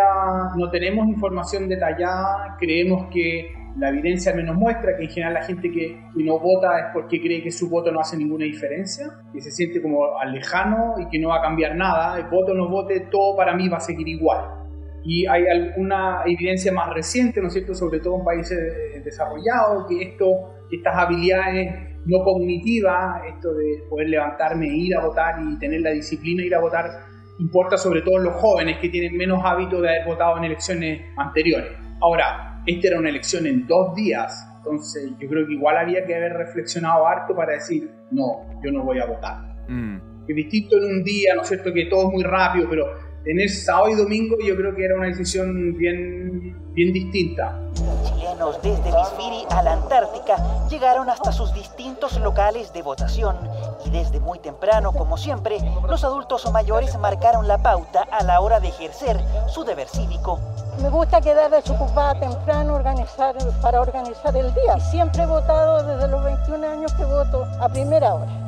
no 0.56 0.70
tenemos 0.70 1.06
información 1.08 1.68
detallada. 1.68 2.56
Creemos 2.58 3.08
que 3.10 3.52
la 3.78 3.90
evidencia 3.90 4.34
menos 4.34 4.56
muestra 4.56 4.96
que 4.96 5.04
en 5.04 5.10
general 5.10 5.34
la 5.34 5.42
gente 5.42 5.70
que, 5.70 6.00
no 6.14 6.38
vota 6.38 6.78
es 6.78 6.84
porque 6.92 7.20
cree 7.20 7.42
que 7.42 7.50
su 7.50 7.68
voto 7.68 7.92
no 7.92 8.00
hace 8.00 8.16
ninguna 8.16 8.44
diferencia, 8.44 9.06
que 9.32 9.40
se 9.40 9.50
siente 9.50 9.82
como 9.82 10.06
lejano 10.32 10.94
y 10.98 11.08
que 11.08 11.18
no 11.18 11.28
va 11.28 11.38
a 11.38 11.42
cambiar 11.42 11.76
nada. 11.76 12.18
El 12.18 12.24
voto 12.24 12.54
no 12.54 12.68
vote, 12.68 13.00
todo 13.10 13.36
para 13.36 13.54
mí 13.54 13.68
va 13.68 13.76
a 13.76 13.80
seguir 13.80 14.08
igual. 14.08 14.65
Y 15.08 15.24
hay 15.24 15.46
alguna 15.46 16.22
evidencia 16.26 16.72
más 16.72 16.92
reciente, 16.92 17.40
¿no 17.40 17.46
es 17.46 17.52
cierto?, 17.52 17.76
sobre 17.76 18.00
todo 18.00 18.18
en 18.18 18.24
países 18.24 19.04
desarrollados, 19.04 19.86
que 19.88 20.02
esto, 20.02 20.26
estas 20.68 20.96
habilidades 20.96 21.96
no 22.06 22.24
cognitivas, 22.24 23.22
esto 23.32 23.54
de 23.54 23.84
poder 23.88 24.08
levantarme, 24.08 24.66
e 24.66 24.76
ir 24.76 24.96
a 24.96 25.06
votar 25.06 25.36
y 25.40 25.58
tener 25.60 25.80
la 25.80 25.90
disciplina 25.90 26.40
de 26.40 26.48
ir 26.48 26.54
a 26.56 26.60
votar, 26.60 26.90
importa 27.38 27.76
sobre 27.76 28.02
todo 28.02 28.16
en 28.16 28.24
los 28.24 28.34
jóvenes 28.34 28.78
que 28.78 28.88
tienen 28.88 29.16
menos 29.16 29.40
hábito 29.44 29.80
de 29.80 29.90
haber 29.90 30.06
votado 30.06 30.38
en 30.38 30.44
elecciones 30.44 31.02
anteriores. 31.16 31.70
Ahora, 32.00 32.62
esta 32.66 32.88
era 32.88 32.98
una 32.98 33.10
elección 33.10 33.46
en 33.46 33.64
dos 33.64 33.94
días, 33.94 34.44
entonces 34.56 35.12
yo 35.20 35.28
creo 35.28 35.46
que 35.46 35.52
igual 35.52 35.76
había 35.76 36.04
que 36.04 36.16
haber 36.16 36.32
reflexionado 36.32 37.06
harto 37.06 37.36
para 37.36 37.52
decir, 37.52 37.88
no, 38.10 38.60
yo 38.64 38.72
no 38.72 38.82
voy 38.82 38.98
a 38.98 39.06
votar. 39.06 39.36
Mm. 39.68 39.98
Es 40.26 40.34
distinto 40.34 40.78
en 40.78 40.84
un 40.96 41.04
día, 41.04 41.36
¿no 41.36 41.42
es 41.42 41.48
cierto?, 41.48 41.72
que 41.72 41.86
todo 41.86 42.08
es 42.08 42.12
muy 42.12 42.24
rápido, 42.24 42.66
pero 42.68 43.05
tener 43.26 43.50
sábado 43.50 43.88
y 43.88 43.96
domingo 43.96 44.36
yo 44.40 44.56
creo 44.56 44.72
que 44.74 44.84
era 44.84 44.94
una 44.94 45.08
decisión 45.08 45.76
bien, 45.76 46.56
bien 46.72 46.92
distinta. 46.92 47.60
Chilenos 48.04 48.62
desde 48.62 48.88
el 48.88 48.94
Isfiri 49.02 49.44
a 49.50 49.62
la 49.64 49.72
Antártica 49.72 50.36
llegaron 50.70 51.10
hasta 51.10 51.32
sus 51.32 51.52
distintos 51.52 52.18
locales 52.20 52.72
de 52.72 52.82
votación 52.82 53.36
y 53.84 53.90
desde 53.90 54.20
muy 54.20 54.38
temprano, 54.38 54.92
como 54.92 55.16
siempre, 55.16 55.58
los 55.88 56.04
adultos 56.04 56.46
o 56.46 56.52
mayores 56.52 56.96
marcaron 56.98 57.48
la 57.48 57.58
pauta 57.58 58.02
a 58.12 58.22
la 58.22 58.40
hora 58.40 58.60
de 58.60 58.68
ejercer 58.68 59.18
su 59.48 59.64
deber 59.64 59.88
cívico. 59.88 60.38
Me 60.80 60.88
gusta 60.88 61.20
quedar 61.20 61.50
desocupada 61.50 62.20
temprano 62.20 62.76
organizar, 62.76 63.34
para 63.60 63.80
organizar 63.80 64.36
el 64.36 64.54
día. 64.54 64.78
Siempre 64.78 65.24
he 65.24 65.26
votado 65.26 65.82
desde 65.82 66.06
los 66.06 66.22
21 66.22 66.64
años 66.64 66.92
que 66.92 67.04
voto 67.04 67.44
a 67.60 67.68
primera 67.68 68.14
hora. 68.14 68.45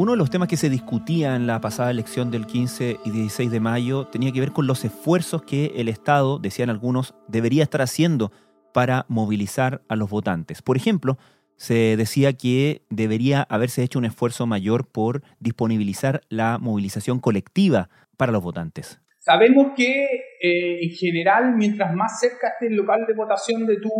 Uno 0.00 0.12
de 0.12 0.16
los 0.16 0.30
temas 0.30 0.48
que 0.48 0.56
se 0.56 0.70
discutía 0.70 1.36
en 1.36 1.46
la 1.46 1.60
pasada 1.60 1.90
elección 1.90 2.30
del 2.30 2.46
15 2.46 3.00
y 3.04 3.10
16 3.10 3.50
de 3.50 3.60
mayo 3.60 4.06
tenía 4.06 4.32
que 4.32 4.40
ver 4.40 4.52
con 4.52 4.66
los 4.66 4.82
esfuerzos 4.82 5.42
que 5.42 5.72
el 5.76 5.90
Estado, 5.90 6.38
decían 6.38 6.70
algunos, 6.70 7.14
debería 7.28 7.64
estar 7.64 7.82
haciendo 7.82 8.32
para 8.72 9.04
movilizar 9.08 9.82
a 9.90 9.96
los 9.96 10.08
votantes. 10.08 10.62
Por 10.62 10.78
ejemplo, 10.78 11.18
se 11.56 11.98
decía 11.98 12.32
que 12.32 12.80
debería 12.88 13.42
haberse 13.42 13.82
hecho 13.82 13.98
un 13.98 14.06
esfuerzo 14.06 14.46
mayor 14.46 14.90
por 14.90 15.22
disponibilizar 15.38 16.22
la 16.30 16.56
movilización 16.56 17.20
colectiva 17.20 17.90
para 18.16 18.32
los 18.32 18.42
votantes. 18.42 19.02
Sabemos 19.18 19.72
que 19.76 20.02
eh, 20.40 20.78
en 20.82 20.90
general, 20.92 21.56
mientras 21.56 21.94
más 21.94 22.18
cerca 22.20 22.48
esté 22.54 22.68
el 22.68 22.76
local 22.76 23.04
de 23.06 23.12
votación 23.12 23.66
de 23.66 23.76
tu 23.76 23.90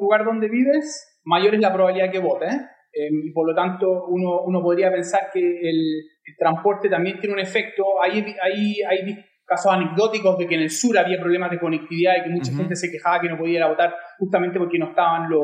lugar 0.00 0.24
donde 0.24 0.48
vives, 0.48 1.20
mayor 1.24 1.54
es 1.54 1.60
la 1.60 1.74
probabilidad 1.74 2.10
que 2.10 2.20
votes. 2.20 2.54
Em, 2.54 2.62
y 2.94 3.30
por 3.32 3.48
lo 3.48 3.54
tanto 3.54 4.06
uno, 4.08 4.42
uno 4.42 4.62
podría 4.62 4.90
pensar 4.90 5.30
que 5.32 5.40
el, 5.40 6.02
transporte 6.38 6.88
también 6.88 7.18
tiene 7.18 7.34
un 7.34 7.40
efecto. 7.40 7.84
Hay, 8.02 8.24
hay, 8.42 8.80
hay 8.82 9.24
casos 9.44 9.72
anecdóticos 9.72 10.38
de 10.38 10.46
que 10.46 10.54
en 10.54 10.62
el 10.62 10.70
sur 10.70 10.96
había 10.96 11.20
problemas 11.20 11.50
de 11.50 11.58
conectividad 11.58 12.14
y 12.18 12.24
que 12.24 12.30
mucha 12.30 12.52
gente 12.52 12.76
se 12.76 12.90
quejaba 12.90 13.20
que 13.20 13.28
no 13.28 13.36
podía 13.36 13.58
ir 13.58 13.62
a 13.62 13.68
votar 13.68 13.94
justamente 14.18 14.58
porque 14.58 14.78
no 14.78 14.90
estaban 14.90 15.28
los, 15.28 15.42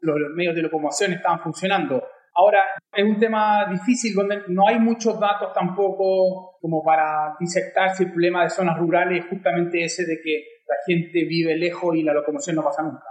los, 0.00 0.16
medios 0.34 0.54
de 0.54 0.62
locomoción, 0.62 1.12
estaban 1.12 1.40
funcionando. 1.40 2.02
Ahora, 2.36 2.60
es 2.92 3.04
un 3.04 3.18
tema 3.18 3.66
difícil 3.70 4.14
donde 4.14 4.42
no 4.48 4.66
hay 4.68 4.78
muchos 4.78 5.18
datos 5.18 5.52
tampoco 5.52 6.58
como 6.60 6.82
para 6.82 7.34
disectar 7.38 7.94
si 7.94 8.04
el 8.04 8.10
problema 8.10 8.42
de 8.44 8.50
zonas 8.50 8.78
rurales 8.78 9.24
es 9.24 9.30
justamente 9.30 9.84
ese 9.84 10.04
de 10.04 10.18
que 10.22 10.44
la 10.68 10.76
gente 10.86 11.24
vive 11.24 11.56
lejos 11.56 11.94
y 11.96 12.02
la 12.02 12.12
locomoción 12.12 12.56
no 12.56 12.64
pasa 12.64 12.82
nunca. 12.82 13.04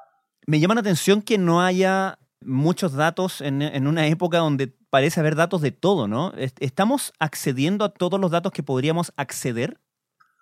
Me 0.46 0.60
llama 0.60 0.76
la 0.76 0.82
atención 0.82 1.22
que 1.22 1.38
no 1.38 1.62
haya 1.62 2.18
muchos 2.46 2.94
datos 2.94 3.42
en, 3.42 3.88
una 3.88 4.08
época 4.08 4.38
donde 4.38 4.74
parece 4.90 5.20
haber 5.20 5.36
datos 5.36 5.62
de 5.62 5.72
todo, 5.72 6.08
¿no? 6.08 6.34
¿Estamos 6.60 7.14
accediendo 7.20 7.86
a 7.86 7.94
todos 7.94 8.20
los 8.20 8.32
datos 8.32 8.52
que 8.52 8.64
podríamos 8.64 9.14
acceder? 9.18 9.78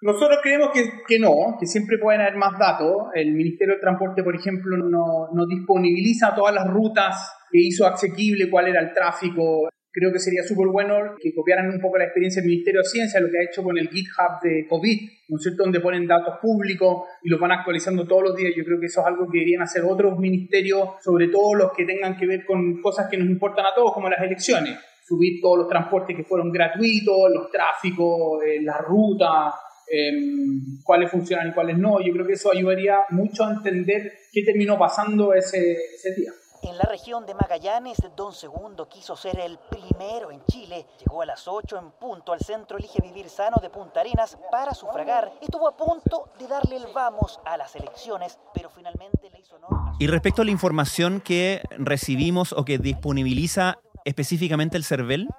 Nosotros 0.02 0.40
creemos 0.42 0.70
que, 1.08 1.20
no, 1.20 1.58
que 1.60 1.68
siempre 1.68 1.98
pueden 2.00 2.22
haber 2.22 2.36
más 2.36 2.58
datos. 2.58 2.92
El 3.14 3.34
Ministerio 3.34 3.76
de 3.76 3.82
Transporte, 3.82 4.24
por 4.24 4.36
ejemplo, 4.36 4.76
no, 4.78 5.30
no 5.32 5.46
disponibiliza 5.46 6.34
todas 6.34 6.56
las 6.56 6.68
rutas 6.68 7.16
que 7.52 7.60
hizo 7.60 7.86
asequible 7.86 8.50
cuál 8.50 8.68
era 8.68 8.82
el 8.82 8.94
tráfico 8.94 9.70
creo 9.92 10.12
que 10.12 10.20
sería 10.20 10.44
súper 10.44 10.68
bueno 10.68 11.16
que 11.22 11.34
copiaran 11.34 11.70
un 11.70 11.80
poco 11.82 11.98
la 11.98 12.06
experiencia 12.06 12.42
del 12.42 12.50
Ministerio 12.50 12.82
de 12.82 12.88
Ciencia, 12.88 13.20
lo 13.20 13.30
que 13.30 13.40
ha 13.40 13.50
hecho 13.50 13.62
con 13.62 13.78
el 13.78 13.90
GitHub 13.90 14.42
de 14.42 14.66
COVID, 14.68 15.00
¿no 15.30 15.38
es 15.38 15.44
cierto?, 15.44 15.64
donde 15.64 15.82
ponen 15.82 16.08
datos 16.08 16.36
públicos 16.42 17.04
y 17.24 17.30
los 17.30 17.40
van 17.40 17.52
actualizando 17.52 18.08
todos 18.08 18.24
los 18.24 18.36
días. 18.36 18.54
Yo 18.56 18.64
creo 18.64 18.80
que 18.80 18.86
eso 18.86 19.02
es 19.02 19.08
algo 19.08 19.30
que 19.30 19.40
deberían 19.40 19.64
hacer 19.64 19.84
otros 19.84 20.18
ministerios, 20.18 20.90
sobre 21.04 21.28
todo 21.28 21.56
los 21.56 21.74
que 21.74 21.86
tengan 21.86 22.18
que 22.18 22.26
ver 22.26 22.46
con 22.46 22.82
cosas 22.82 23.08
que 23.10 23.18
nos 23.18 23.28
importan 23.28 23.66
a 23.66 23.76
todos, 23.76 23.94
como 23.94 24.10
las 24.10 24.22
elecciones. 24.22 24.80
Subir 25.06 25.42
todos 25.42 25.60
los 25.60 25.68
transportes 25.68 26.16
que 26.16 26.24
fueron 26.24 26.52
gratuitos, 26.52 27.30
los 27.34 27.52
tráficos, 27.52 28.42
eh, 28.46 28.62
las 28.62 28.80
rutas, 28.82 29.54
em, 29.92 30.80
cuáles 30.84 31.12
funcionan 31.12 31.50
y 31.50 31.54
cuáles 31.54 31.78
no. 31.78 32.00
Yo 32.00 32.14
creo 32.14 32.26
que 32.26 32.34
eso 32.34 32.50
ayudaría 32.52 33.00
mucho 33.10 33.44
a 33.44 33.52
entender 33.52 34.14
qué 34.32 34.44
terminó 34.44 34.78
pasando 34.78 35.34
ese, 35.34 35.74
ese 35.96 36.16
día. 36.16 36.32
En 36.64 36.78
la 36.78 36.84
región 36.84 37.26
de 37.26 37.34
Magallanes, 37.34 37.98
Don 38.16 38.34
Segundo 38.34 38.88
quiso 38.88 39.16
ser 39.16 39.40
el 39.40 39.58
primero 39.58 40.30
en 40.30 40.46
Chile. 40.46 40.86
Llegó 41.00 41.24
a 41.24 41.26
las 41.26 41.48
8 41.48 41.80
en 41.80 41.92
punto 41.92 42.34
al 42.34 42.40
centro 42.40 42.78
Elige 42.78 43.02
Vivir 43.02 43.30
Sano 43.30 43.58
de 43.60 43.72
Punta 43.72 44.02
Arenas 44.02 44.38
para 44.52 44.76
sufragar. 44.76 45.32
Estuvo 45.42 45.68
a 45.68 45.76
punto 45.76 46.30
de 46.38 46.48
darle 46.48 46.76
el 46.76 46.86
vamos 46.94 47.40
a 47.46 47.58
las 47.58 47.76
elecciones, 47.76 48.38
pero 48.54 48.70
finalmente 48.70 49.32
le 49.32 49.40
hizo 49.40 49.56
honor. 49.56 49.96
Y 49.98 50.06
respecto 50.06 50.44
a 50.44 50.46
la 50.46 50.52
información 50.52 51.20
que 51.20 51.64
recibimos 51.80 52.54
o 52.54 52.64
que 52.64 52.78
disponibiliza 52.78 53.80
específicamente 54.06 54.78
el 54.78 54.84
CERVEL, 54.84 55.30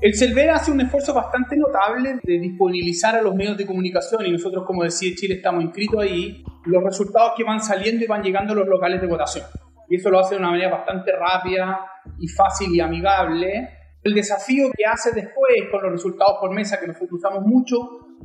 el 0.00 0.16
CERVEL 0.16 0.48
hace 0.48 0.72
un 0.72 0.80
esfuerzo 0.80 1.12
bastante 1.12 1.58
notable 1.58 2.20
de 2.22 2.38
disponibilizar 2.38 3.14
a 3.16 3.20
los 3.20 3.34
medios 3.34 3.58
de 3.58 3.66
comunicación 3.66 4.24
y 4.24 4.32
nosotros, 4.32 4.64
como 4.66 4.82
decía 4.82 5.10
Chile, 5.14 5.34
estamos 5.34 5.62
inscritos 5.62 6.00
ahí. 6.00 6.42
Los 6.64 6.82
resultados 6.82 7.32
que 7.36 7.44
van 7.44 7.62
saliendo 7.62 8.02
y 8.02 8.08
van 8.08 8.22
llegando 8.22 8.54
a 8.54 8.56
los 8.56 8.66
locales 8.66 8.98
de 9.02 9.06
votación 9.06 9.44
y 9.88 9.96
eso 9.96 10.10
lo 10.10 10.20
hace 10.20 10.34
de 10.34 10.40
una 10.40 10.50
manera 10.50 10.70
bastante 10.70 11.12
rápida 11.12 11.80
y 12.18 12.28
fácil 12.28 12.74
y 12.74 12.80
amigable. 12.80 13.68
El 14.02 14.14
desafío 14.14 14.70
que 14.76 14.84
hace 14.84 15.12
después 15.12 15.68
con 15.70 15.82
los 15.82 15.92
resultados 15.92 16.38
por 16.40 16.54
mesa, 16.54 16.78
que 16.78 16.86
nosotros 16.86 17.12
usamos 17.12 17.44
mucho, 17.44 17.76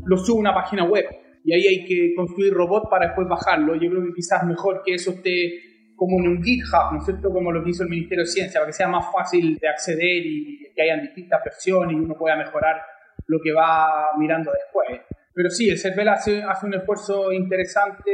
lo 0.05 0.17
sube 0.17 0.38
a 0.38 0.41
una 0.41 0.53
página 0.53 0.84
web 0.84 1.05
y 1.43 1.53
ahí 1.53 1.67
hay 1.67 1.86
que 1.86 2.13
construir 2.15 2.53
robot 2.53 2.89
para 2.89 3.08
después 3.08 3.27
bajarlo. 3.27 3.75
Yo 3.75 3.89
creo 3.89 4.03
que 4.03 4.13
quizás 4.15 4.46
mejor 4.46 4.82
que 4.84 4.93
eso 4.93 5.12
esté 5.12 5.93
como 5.96 6.20
en 6.20 6.27
un 6.27 6.43
GitHub, 6.43 6.91
¿no 6.91 7.00
es 7.00 7.05
cierto? 7.05 7.29
Como 7.32 7.51
lo 7.51 7.63
que 7.63 7.70
hizo 7.70 7.84
el 7.84 7.89
Ministerio 7.89 8.24
de 8.24 8.29
Ciencia, 8.29 8.60
para 8.60 8.67
que 8.67 8.74
sea 8.74 8.88
más 8.88 9.05
fácil 9.12 9.58
de 9.58 9.67
acceder 9.67 10.25
y 10.25 10.72
que 10.75 10.82
hayan 10.82 11.01
distintas 11.01 11.41
versiones 11.43 11.96
y 11.96 12.00
uno 12.00 12.15
pueda 12.15 12.36
mejorar 12.36 12.82
lo 13.27 13.39
que 13.41 13.51
va 13.51 14.10
mirando 14.17 14.51
después. 14.51 15.01
Pero 15.34 15.50
sí, 15.50 15.70
el 15.70 15.77
CERVEL 15.77 16.10
hace, 16.10 16.43
hace 16.43 16.65
un 16.65 16.74
esfuerzo 16.75 17.32
interesante 17.32 18.12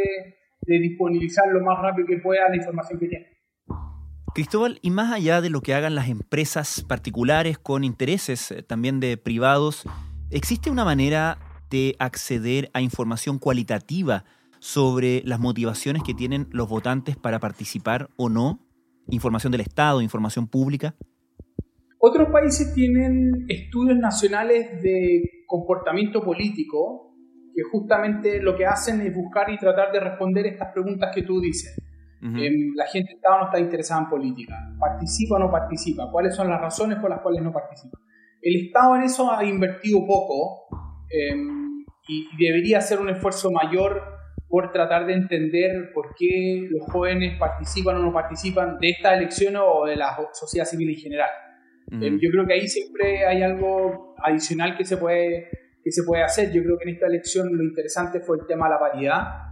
de 0.62 0.80
disponibilizar 0.80 1.48
lo 1.48 1.62
más 1.62 1.82
rápido 1.82 2.08
que 2.08 2.18
pueda 2.18 2.50
la 2.50 2.56
información 2.56 3.00
que 3.00 3.08
tiene. 3.08 3.39
Cristóbal, 4.40 4.80
y 4.82 4.90
más 4.90 5.12
allá 5.12 5.42
de 5.42 5.50
lo 5.50 5.60
que 5.60 5.74
hagan 5.74 5.96
las 5.96 6.08
empresas 6.08 6.86
particulares 6.88 7.60
con 7.60 7.84
intereses 7.84 8.52
eh, 8.52 8.64
también 8.64 9.02
de 9.02 9.18
privados, 9.18 9.84
¿existe 10.32 10.72
una 10.72 10.86
manera 10.86 11.38
de 11.70 11.98
acceder 12.00 12.70
a 12.72 12.80
información 12.80 13.38
cualitativa 13.38 14.24
sobre 14.60 15.24
las 15.26 15.42
motivaciones 15.42 16.04
que 16.04 16.14
tienen 16.14 16.48
los 16.52 16.70
votantes 16.70 17.18
para 17.18 17.40
participar 17.40 18.12
o 18.16 18.30
no? 18.30 18.66
¿Información 19.10 19.52
del 19.52 19.60
Estado, 19.60 20.02
información 20.02 20.48
pública? 20.48 20.96
Otros 22.00 22.30
países 22.32 22.74
tienen 22.74 23.46
estudios 23.50 23.98
nacionales 23.98 24.82
de 24.82 25.22
comportamiento 25.48 26.24
político 26.24 27.14
que 27.54 27.64
justamente 27.70 28.42
lo 28.42 28.56
que 28.56 28.66
hacen 28.66 29.02
es 29.02 29.14
buscar 29.14 29.52
y 29.52 29.58
tratar 29.58 29.92
de 29.92 30.00
responder 30.00 30.46
estas 30.46 30.72
preguntas 30.72 31.12
que 31.14 31.24
tú 31.24 31.42
dices. 31.42 31.89
Em, 32.22 32.74
la 32.76 32.86
gente 32.88 33.14
está 33.14 33.36
o 33.36 33.40
no 33.40 33.46
está 33.46 33.60
interesada 33.60 34.02
en 34.02 34.10
política, 34.10 34.54
participa 34.78 35.36
o 35.36 35.40
no 35.40 35.50
participa, 35.50 36.12
cuáles 36.12 36.36
son 36.36 36.50
las 36.50 36.60
razones 36.60 37.00
por 37.00 37.10
las 37.10 37.22
cuales 37.22 37.42
no 37.42 37.54
participa. 37.54 37.98
El 38.42 38.68
Estado 38.68 38.98
en 38.98 39.04
eso 39.04 39.32
ha 39.32 39.44
invertido 39.46 40.06
poco 40.06 40.68
em, 41.10 41.86
y 42.08 42.28
debería 42.38 42.80
hacer 42.80 43.00
un 43.00 43.10
esfuerzo 43.10 43.52
mayor 43.52 44.04
por 44.50 44.72
tratar 44.72 45.06
de 45.06 45.14
entender 45.14 45.92
por 45.94 46.14
qué 46.18 46.68
los 46.70 46.92
jóvenes 46.92 47.38
participan 47.40 47.98
o 47.98 48.00
no 48.00 48.12
participan 48.12 48.80
de 48.80 48.90
esta 48.90 49.16
elección 49.16 49.56
o 49.56 49.86
de 49.86 49.96
la 49.96 50.18
sociedad 50.34 50.66
civil 50.66 50.90
en 50.90 50.96
general. 50.96 51.30
Em, 51.92 52.20
yo 52.20 52.30
creo 52.32 52.46
que 52.46 52.54
ahí 52.54 52.68
siempre 52.68 53.26
hay 53.26 53.42
algo 53.42 54.16
adicional 54.24 54.76
que 54.78 54.86
se 54.86 54.98
puede 54.98 55.50
que 55.84 55.92
se 55.92 56.04
puede 56.04 56.24
hacer. 56.24 56.52
Yo 56.52 56.62
creo 56.64 56.78
que 56.78 56.90
en 56.90 56.96
esta 56.96 57.08
elección 57.08 57.48
lo 57.56 57.64
interesante 57.64 58.20
fue 58.20 58.38
el 58.38 58.46
tema 58.46 58.68
de 58.68 58.74
la 58.74 58.80
paridad 58.80 59.49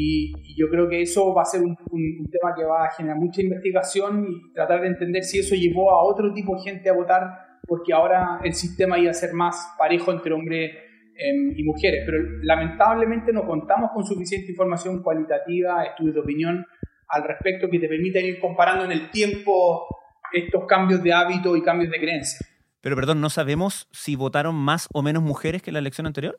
y, 0.00 0.54
yo 0.56 0.68
creo 0.68 0.88
que 0.88 1.02
eso 1.02 1.34
va 1.34 1.42
a 1.42 1.44
ser 1.44 1.60
un, 1.60 1.76
tema 1.76 2.54
que 2.56 2.64
va 2.64 2.84
a 2.84 2.90
generar 2.92 3.18
mucha 3.18 3.42
investigación 3.42 4.26
y 4.28 4.52
tratar 4.52 4.80
de 4.82 4.88
entender 4.88 5.24
si 5.24 5.40
eso 5.40 5.56
llevó 5.56 5.90
a 5.90 6.04
otro 6.04 6.32
tipo 6.32 6.54
de 6.54 6.62
gente 6.62 6.88
a 6.88 6.92
votar, 6.92 7.22
porque 7.66 7.92
ahora 7.92 8.38
el 8.44 8.54
sistema 8.54 8.96
iba 8.98 9.10
a 9.10 9.14
ser 9.14 9.34
más 9.34 9.74
parejo 9.76 10.12
entre 10.12 10.32
hombres 10.32 10.70
em, 11.16 11.52
y 11.56 11.64
mujeres. 11.64 12.04
Pero 12.06 12.18
lamentablemente 12.42 13.32
no 13.32 13.44
contamos 13.44 13.90
con 13.92 14.04
suficiente 14.04 14.52
información 14.52 15.02
cualitativa, 15.02 15.82
estudios 15.82 16.14
de 16.14 16.20
opinión 16.20 16.64
al 17.08 17.24
respecto 17.24 17.68
que 17.68 17.80
te 17.80 17.88
permitan 17.88 18.24
ir 18.24 18.38
comparando 18.38 18.84
en 18.84 18.92
el 18.92 19.10
tiempo 19.10 19.86
estos 20.32 20.64
cambios 20.66 21.02
de 21.02 21.12
hábito 21.12 21.56
y 21.56 21.62
cambios 21.62 21.90
de 21.90 21.98
creencia. 21.98 22.46
Pero 22.80 22.94
perdón, 22.94 23.20
¿no 23.20 23.30
sabemos 23.30 23.88
si 23.90 24.14
votaron 24.14 24.54
más 24.54 24.88
o 24.92 25.02
menos 25.02 25.24
mujeres 25.24 25.60
que 25.60 25.72
la 25.72 25.80
elección 25.80 26.06
anterior? 26.06 26.38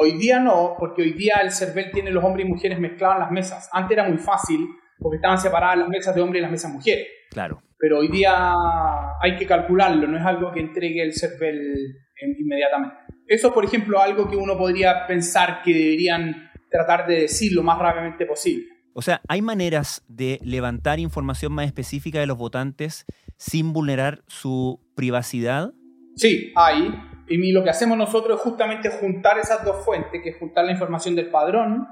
Hoy 0.00 0.12
día 0.12 0.38
no, 0.38 0.76
porque 0.78 1.02
hoy 1.02 1.12
día 1.12 1.40
el 1.42 1.50
CERVEL 1.50 1.90
tiene 1.90 2.12
los 2.12 2.22
hombres 2.22 2.46
y 2.46 2.48
mujeres 2.48 2.78
mezclados 2.78 3.16
en 3.16 3.20
las 3.22 3.30
mesas. 3.32 3.68
Antes 3.72 3.98
era 3.98 4.08
muy 4.08 4.18
fácil, 4.18 4.64
porque 4.96 5.16
estaban 5.16 5.38
separadas 5.38 5.78
las 5.78 5.88
mesas 5.88 6.14
de 6.14 6.20
hombres 6.20 6.38
y 6.38 6.42
las 6.42 6.52
mesas 6.52 6.70
de 6.70 6.76
mujeres. 6.76 7.06
Claro. 7.32 7.60
Pero 7.76 7.98
hoy 7.98 8.06
día 8.06 8.54
hay 9.20 9.36
que 9.36 9.44
calcularlo, 9.44 10.06
no 10.06 10.16
es 10.16 10.24
algo 10.24 10.52
que 10.52 10.60
entregue 10.60 11.02
el 11.02 11.14
CERVEL 11.14 11.96
inmediatamente. 12.38 12.94
Eso, 13.26 13.52
por 13.52 13.64
ejemplo, 13.64 14.00
algo 14.00 14.30
que 14.30 14.36
uno 14.36 14.56
podría 14.56 15.04
pensar 15.08 15.62
que 15.64 15.74
deberían 15.74 16.48
tratar 16.70 17.08
de 17.08 17.22
decir 17.22 17.52
lo 17.52 17.64
más 17.64 17.80
rápidamente 17.80 18.24
posible. 18.24 18.66
O 18.92 19.02
sea, 19.02 19.20
¿hay 19.26 19.42
maneras 19.42 20.04
de 20.06 20.38
levantar 20.44 21.00
información 21.00 21.52
más 21.52 21.66
específica 21.66 22.20
de 22.20 22.26
los 22.28 22.38
votantes 22.38 23.04
sin 23.36 23.72
vulnerar 23.72 24.22
su 24.28 24.80
privacidad? 24.94 25.72
Sí, 26.14 26.52
hay. 26.54 26.94
Y 27.28 27.52
lo 27.52 27.62
que 27.62 27.70
hacemos 27.70 27.98
nosotros 27.98 28.38
es 28.38 28.42
justamente 28.42 28.90
juntar 28.90 29.38
esas 29.38 29.64
dos 29.64 29.84
fuentes, 29.84 30.20
que 30.22 30.30
es 30.30 30.38
juntar 30.38 30.64
la 30.64 30.72
información 30.72 31.14
del 31.14 31.30
padrón 31.30 31.86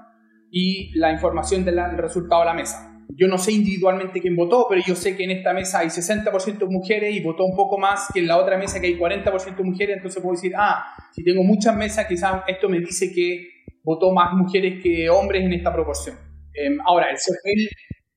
y 0.50 0.96
la 0.98 1.12
información 1.12 1.64
del 1.64 1.78
resultado 1.98 2.42
de 2.42 2.46
la 2.46 2.54
mesa. 2.54 2.92
Yo 3.14 3.28
no 3.28 3.38
sé 3.38 3.52
individualmente 3.52 4.20
quién 4.20 4.34
votó, 4.34 4.66
pero 4.68 4.82
yo 4.84 4.94
sé 4.94 5.16
que 5.16 5.24
en 5.24 5.30
esta 5.30 5.52
mesa 5.52 5.80
hay 5.80 5.88
60% 5.88 6.66
mujeres 6.68 7.14
y 7.14 7.20
votó 7.20 7.44
un 7.44 7.54
poco 7.54 7.78
más 7.78 8.08
que 8.12 8.20
en 8.20 8.26
la 8.26 8.36
otra 8.36 8.58
mesa 8.58 8.80
que 8.80 8.88
hay 8.88 8.98
40% 8.98 9.62
mujeres, 9.62 9.96
entonces 9.96 10.22
puedo 10.22 10.34
decir, 10.34 10.52
ah, 10.56 10.84
si 11.12 11.22
tengo 11.22 11.42
muchas 11.42 11.76
mesas, 11.76 12.06
quizás 12.06 12.42
esto 12.46 12.68
me 12.68 12.80
dice 12.80 13.12
que 13.12 13.48
votó 13.84 14.12
más 14.12 14.32
mujeres 14.32 14.82
que 14.82 15.08
hombres 15.08 15.44
en 15.44 15.52
esta 15.52 15.72
proporción. 15.72 16.16
Em, 16.52 16.78
ahora, 16.84 17.10
el 17.10 17.16
CFL 17.16 17.68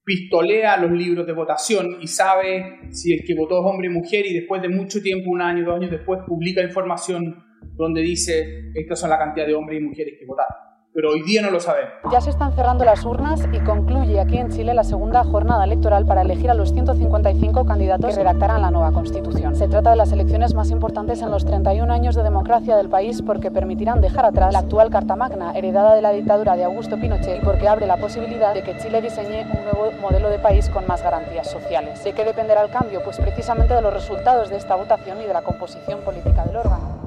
pistolea 0.10 0.76
los 0.78 0.90
libros 0.90 1.28
de 1.28 1.34
votación 1.34 1.98
y 2.02 2.08
sabe 2.08 2.80
si 2.90 3.14
el 3.14 3.24
que 3.24 3.36
votó 3.36 3.60
es 3.60 3.72
hombre 3.72 3.90
o 3.90 3.92
mujer 3.92 4.26
y 4.26 4.34
después 4.34 4.60
de 4.60 4.68
mucho 4.68 5.04
tiempo, 5.04 5.30
un 5.30 5.40
año, 5.40 5.64
dos 5.64 5.76
años 5.76 5.92
después, 5.92 6.22
publica 6.26 6.64
información 6.64 7.44
donde 7.76 8.02
dice 8.02 8.72
estas 8.74 9.00
son 9.00 9.12
la 9.12 9.20
cantidad 9.20 9.46
de 9.46 9.54
hombres 9.54 9.80
y 9.80 9.84
mujeres 9.84 10.16
que 10.20 10.26
votaron 10.26 10.69
pero 11.00 11.14
hoy 11.14 11.22
día 11.22 11.42
no 11.42 11.50
lo 11.50 11.62
sabemos. 11.62 11.94
Ya 12.12 12.20
se 12.20 12.30
están 12.30 12.52
cerrando 12.52 12.84
las 12.84 13.06
urnas 13.06 13.48
y 13.54 13.60
concluye 13.62 14.20
aquí 14.20 14.38
en 14.38 14.50
Chile 14.50 14.74
la 14.74 14.84
segunda 14.84 15.24
jornada 15.24 15.64
electoral 15.64 16.06
para 16.06 16.24
elegir 16.24 16.52
a 16.52 16.54
los 16.54 16.74
155 16.74 17.64
candidatos 17.64 18.10
que 18.10 18.22
redactarán 18.22 18.62
la 18.62 18.70
nueva 18.70 18.92
constitución. 18.92 19.56
Se 19.56 19.70
trata 19.70 19.92
de 19.92 19.96
las 19.96 20.12
elecciones 20.12 20.54
más 20.56 20.72
importantes 20.72 21.22
en 21.22 21.32
los 21.32 21.46
31 21.46 21.94
años 21.94 22.16
de 22.16 22.24
democracia 22.24 22.76
del 22.76 22.90
país 22.90 23.22
porque 23.22 23.50
permitirán 23.50 24.02
dejar 24.02 24.26
atrás 24.26 24.52
la 24.52 24.60
actual 24.60 24.90
Carta 24.90 25.16
Magna, 25.16 25.54
heredada 25.56 25.96
de 25.96 26.02
la 26.02 26.12
dictadura 26.12 26.58
de 26.58 26.66
Augusto 26.66 27.00
Pinochet, 27.00 27.42
y 27.42 27.46
porque 27.46 27.70
abre 27.70 27.88
la 27.88 27.96
posibilidad 27.96 28.54
de 28.54 28.64
que 28.64 28.78
Chile 28.78 29.02
diseñe 29.02 29.46
un 29.58 29.64
nuevo 29.64 29.98
modelo 30.02 30.30
de 30.30 30.40
país 30.40 30.68
con 30.68 30.86
más 30.86 31.02
garantías 31.02 31.50
sociales. 31.50 32.04
¿De 32.04 32.12
qué 32.12 32.26
dependerá 32.26 32.62
el 32.62 32.72
cambio? 32.72 33.02
Pues 33.06 33.16
precisamente 33.20 33.74
de 33.74 33.82
los 33.82 33.94
resultados 33.94 34.50
de 34.50 34.58
esta 34.58 34.76
votación 34.76 35.22
y 35.22 35.28
de 35.28 35.34
la 35.34 35.44
composición 35.44 36.02
política 36.02 36.44
del 36.44 36.58
órgano. 36.58 36.99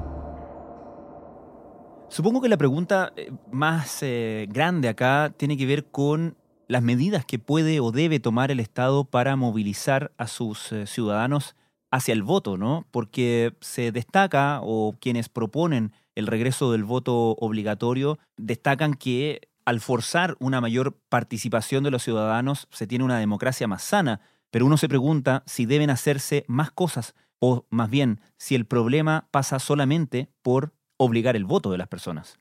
Supongo 2.13 2.41
que 2.41 2.47
la 2.49 2.57
pregunta 2.57 3.11
eh, 3.15 3.31
más 3.51 4.03
eh, 4.03 4.45
grande 4.47 4.87
acá 4.87 5.33
tiene 5.35 5.57
que 5.57 5.65
ver 5.65 5.85
con 5.85 6.37
las 6.67 6.83
medidas 6.83 7.25
que 7.25 7.39
puede 7.39 7.79
o 7.79 7.91
debe 7.91 8.19
tomar 8.19 8.51
el 8.51 8.59
Estado 8.59 9.03
para 9.03 9.35
movilizar 9.35 10.11
a 10.19 10.27
sus 10.27 10.71
eh, 10.71 10.85
ciudadanos 10.85 11.55
hacia 11.89 12.13
el 12.13 12.21
voto, 12.21 12.55
¿no? 12.55 12.85
Porque 12.91 13.55
se 13.61 13.91
destaca, 13.91 14.59
o 14.61 14.95
quienes 15.01 15.27
proponen 15.27 15.91
el 16.13 16.27
regreso 16.27 16.71
del 16.71 16.83
voto 16.83 17.31
obligatorio, 17.39 18.19
destacan 18.37 18.93
que 18.93 19.49
al 19.65 19.79
forzar 19.79 20.37
una 20.39 20.61
mayor 20.61 20.95
participación 21.09 21.83
de 21.83 21.89
los 21.89 22.03
ciudadanos 22.03 22.67
se 22.69 22.85
tiene 22.85 23.05
una 23.05 23.17
democracia 23.17 23.67
más 23.67 23.81
sana, 23.81 24.21
pero 24.51 24.67
uno 24.67 24.77
se 24.77 24.87
pregunta 24.87 25.41
si 25.47 25.65
deben 25.65 25.89
hacerse 25.89 26.45
más 26.47 26.69
cosas 26.69 27.15
o 27.39 27.65
más 27.71 27.89
bien 27.89 28.21
si 28.37 28.53
el 28.53 28.67
problema 28.67 29.27
pasa 29.31 29.57
solamente 29.57 30.29
por 30.43 30.73
obligar 30.97 31.35
el 31.35 31.45
voto 31.45 31.71
de 31.71 31.77
las 31.77 31.87
personas? 31.87 32.39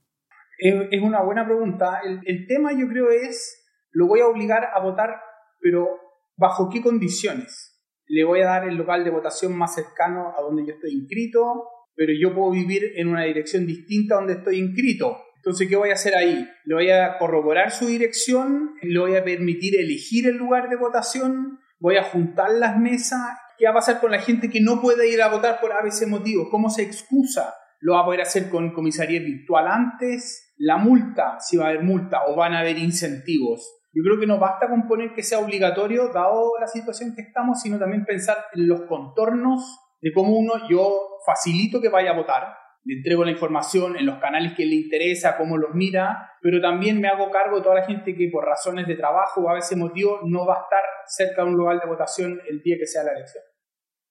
Es, 0.59 1.03
una 1.03 1.23
buena 1.23 1.45
pregunta. 1.45 2.01
El, 2.05 2.47
tema 2.47 2.73
yo 2.73 2.87
creo 2.89 3.11
es, 3.11 3.67
lo 3.91 4.07
voy 4.07 4.21
a 4.21 4.27
obligar 4.27 4.69
a 4.73 4.81
votar, 4.81 5.11
pero 5.61 5.89
¿bajo 6.37 6.69
qué 6.71 6.81
condiciones? 6.81 7.81
Le 8.07 8.25
voy 8.25 8.43
a 8.43 8.47
dar 8.47 8.69
el 8.69 8.77
local 8.77 9.03
de 9.05 9.11
votación 9.11 9.57
más 9.57 9.75
cercano 9.75 10.35
a 10.39 10.43
donde 10.43 10.65
yo 10.67 10.75
estoy 10.75 10.93
inscrito, 10.93 11.69
pero 11.95 12.13
yo 12.13 12.35
puedo 12.35 12.53
vivir 12.53 12.93
en 12.97 13.09
una 13.09 13.25
dirección 13.25 13.67
distinta 13.67 14.15
a 14.15 14.19
donde 14.19 14.35
estoy 14.35 14.59
inscrito. 14.59 15.19
Entonces, 15.37 15.69
¿qué 15.69 15.75
voy 15.75 15.91
a 15.91 15.95
hacer 15.95 16.15
ahí? 16.15 16.49
Le 16.65 16.75
voy 16.75 16.91
a 16.91 17.19
corroborar 17.19 17.73
su 17.73 17.87
dirección, 17.87 18.75
le 18.83 18.99
voy 19.01 19.17
a 19.17 19.25
permitir 19.25 19.75
elegir 19.81 20.29
el 20.29 20.37
lugar 20.37 20.69
de 20.69 20.77
votación, 20.77 21.59
voy 21.81 21.97
a 21.97 22.05
juntar 22.05 22.51
las 22.53 22.79
mesas. 22.79 23.21
¿Qué 23.59 23.65
va 23.65 23.73
a 23.73 23.75
pasar 23.75 24.01
con 24.01 24.13
la 24.13 24.21
gente 24.21 24.49
que 24.49 24.61
no 24.61 24.81
puede 24.81 25.09
ir 25.09 25.21
a 25.21 25.29
votar 25.29 25.61
por 25.61 25.73
ABC 25.73 26.07
motivo? 26.07 26.49
¿Cómo 26.49 26.71
se 26.71 26.83
excusa? 26.83 27.53
Lo 27.83 27.95
va 27.95 28.01
a 28.01 28.05
poder 28.05 28.21
hacer 28.21 28.49
con 28.49 28.73
comisaría 28.73 29.21
virtual 29.21 29.67
antes, 29.67 30.55
la 30.57 30.77
multa, 30.77 31.39
si 31.41 31.57
va 31.57 31.67
a 31.67 31.69
haber 31.71 31.83
multa 31.83 32.23
o 32.29 32.37
van 32.37 32.55
a 32.55 32.61
haber 32.61 32.79
incentivos. 32.79 33.81
Yo 33.93 34.03
creo 34.05 34.21
que 34.21 34.27
no 34.27 34.39
basta 34.39 34.69
con 34.69 34.87
poner 34.87 35.13
que 35.15 35.25
sea 35.25 35.41
obligatorio, 35.41 36.09
dado 36.09 36.53
la 36.61 36.69
situación 36.69 37.15
que 37.15 37.23
estamos, 37.23 37.61
sino 37.61 37.79
también 37.79 38.05
pensar 38.05 38.37
en 38.55 38.69
los 38.69 38.83
contornos 38.83 39.81
de 40.01 40.13
cómo 40.13 40.39
uno, 40.39 40.55
yo 40.71 41.19
facilito 41.27 41.81
que 41.81 41.89
vaya 41.89 42.13
a 42.13 42.17
votar, 42.17 42.55
le 42.85 42.99
entrego 42.99 43.25
la 43.25 43.33
información 43.33 43.97
en 43.97 44.07
los 44.07 44.19
canales 44.19 44.55
que 44.57 44.65
le 44.65 44.77
interesa, 44.77 45.37
cómo 45.37 45.57
los 45.57 45.75
mira, 45.75 46.31
pero 46.41 46.61
también 46.61 47.01
me 47.01 47.09
hago 47.09 47.31
cargo 47.31 47.57
de 47.57 47.63
toda 47.63 47.77
la 47.77 47.85
gente 47.85 48.15
que 48.15 48.29
por 48.33 48.45
razones 48.45 48.87
de 48.87 48.95
trabajo 48.95 49.41
o 49.41 49.51
a 49.51 49.55
veces 49.55 49.77
motivo 49.77 50.21
no 50.25 50.47
va 50.47 50.55
a 50.55 50.63
estar 50.63 50.83
cerca 51.07 51.43
de 51.43 51.49
un 51.49 51.57
lugar 51.57 51.81
de 51.81 51.89
votación 51.89 52.41
el 52.49 52.63
día 52.63 52.77
que 52.79 52.87
sea 52.87 53.03
la 53.03 53.13
elección. 53.13 53.43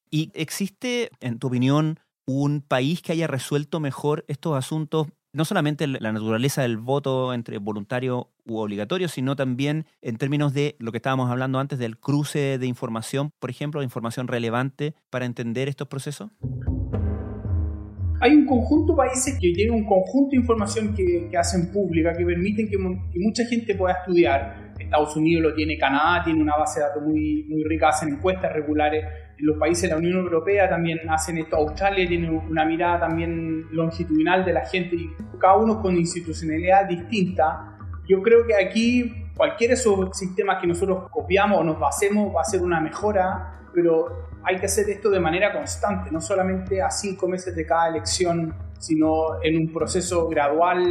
¿Y 0.10 0.30
existe, 0.36 1.10
en 1.22 1.40
tu 1.40 1.48
opinión, 1.48 2.00
un 2.26 2.62
país 2.62 3.02
que 3.02 3.12
haya 3.12 3.28
resuelto 3.28 3.80
mejor 3.80 4.26
estos 4.28 4.58
asuntos, 4.58 5.08
no 5.34 5.46
solamente 5.46 5.88
la 5.88 6.12
naturaleza 6.12 6.62
del 6.62 6.78
voto 6.78 7.34
entre 7.34 7.58
voluntario 7.58 8.30
u 8.46 8.58
obligatorio, 8.58 9.08
sino 9.08 9.36
también 9.36 9.86
en 10.02 10.18
términos 10.18 10.54
de 10.54 10.76
lo 10.80 10.92
que 10.92 10.98
estábamos 10.98 11.30
hablando 11.32 11.60
antes 11.60 11.80
del 11.80 11.98
cruce 11.98 12.58
de 12.58 12.68
información, 12.68 13.32
por 13.40 13.50
ejemplo, 13.50 13.80
de 13.80 13.86
información 13.86 14.28
relevante 14.28 14.94
para 15.10 15.26
entender 15.26 15.70
estos 15.70 15.88
procesos? 15.88 16.32
Hay 18.24 18.36
un 18.36 18.46
conjunto 18.46 18.94
de 18.94 18.98
países 18.98 19.34
que 19.42 19.52
tienen 19.52 19.74
un 19.74 19.86
conjunto 19.86 20.32
de 20.32 20.38
información 20.38 20.94
que, 20.94 21.36
hacen 21.36 21.72
pública, 21.72 22.14
que 22.16 22.24
permiten 22.24 22.68
que, 22.68 22.78
que, 22.78 23.20
mucha 23.20 23.46
gente 23.46 23.74
pueda 23.74 23.96
estudiar. 23.96 24.74
Estados 24.78 25.16
Unidos 25.16 25.44
lo 25.44 25.54
tiene, 25.56 25.78
Canadá 25.78 26.24
tiene 26.24 26.42
una 26.42 26.56
base 26.56 26.80
de 26.80 26.86
datos 26.86 27.04
muy, 27.04 27.46
muy 27.50 27.64
rica, 27.64 27.90
hacen 27.90 28.10
encuestas 28.10 28.54
regulares 28.54 29.06
los 29.42 29.58
países 29.58 29.84
de 29.84 29.90
la 29.90 29.98
Unión 29.98 30.18
Europea 30.20 30.70
también 30.70 31.00
hacen 31.10 31.38
esto. 31.38 31.56
Australia 31.56 32.08
tiene 32.08 32.30
una 32.30 32.66
mirada 32.66 33.02
también 33.02 33.68
longitudinal 33.72 34.46
de 34.46 34.54
la 34.54 34.66
gente 34.66 34.96
y 34.96 35.16
cada 35.40 35.58
uno 35.58 35.82
con 35.82 35.96
institucionalidad 35.98 36.86
distinta. 36.88 37.78
Yo 38.08 38.22
creo 38.22 38.46
que 38.46 38.56
aquí 38.56 39.30
cualquiera 39.36 39.74
de 39.74 39.80
esos 39.80 40.16
sistemas 40.18 40.62
que 40.62 40.68
nosotros 40.68 41.10
copiamos 41.10 41.60
o 41.60 41.64
nos 41.64 41.80
basemos 41.80 42.36
va 42.36 42.42
a 42.42 42.46
ser 42.46 42.62
una 42.62 42.80
mejora, 42.80 43.62
pero 43.74 44.30
hay 44.44 44.58
que 44.58 44.66
hacer 44.66 44.90
esto 44.90 45.10
de 45.10 45.20
manera 45.20 45.52
constante, 45.54 46.12
no 46.12 46.22
solamente 46.22 46.82
a 46.82 46.90
cinco 46.90 47.28
meses 47.28 47.56
de 47.56 47.66
cada 47.66 47.90
elección, 47.90 48.54
sino 48.78 49.42
en 49.42 49.58
un 49.58 49.74
proceso 49.74 50.28
gradual 50.28 50.84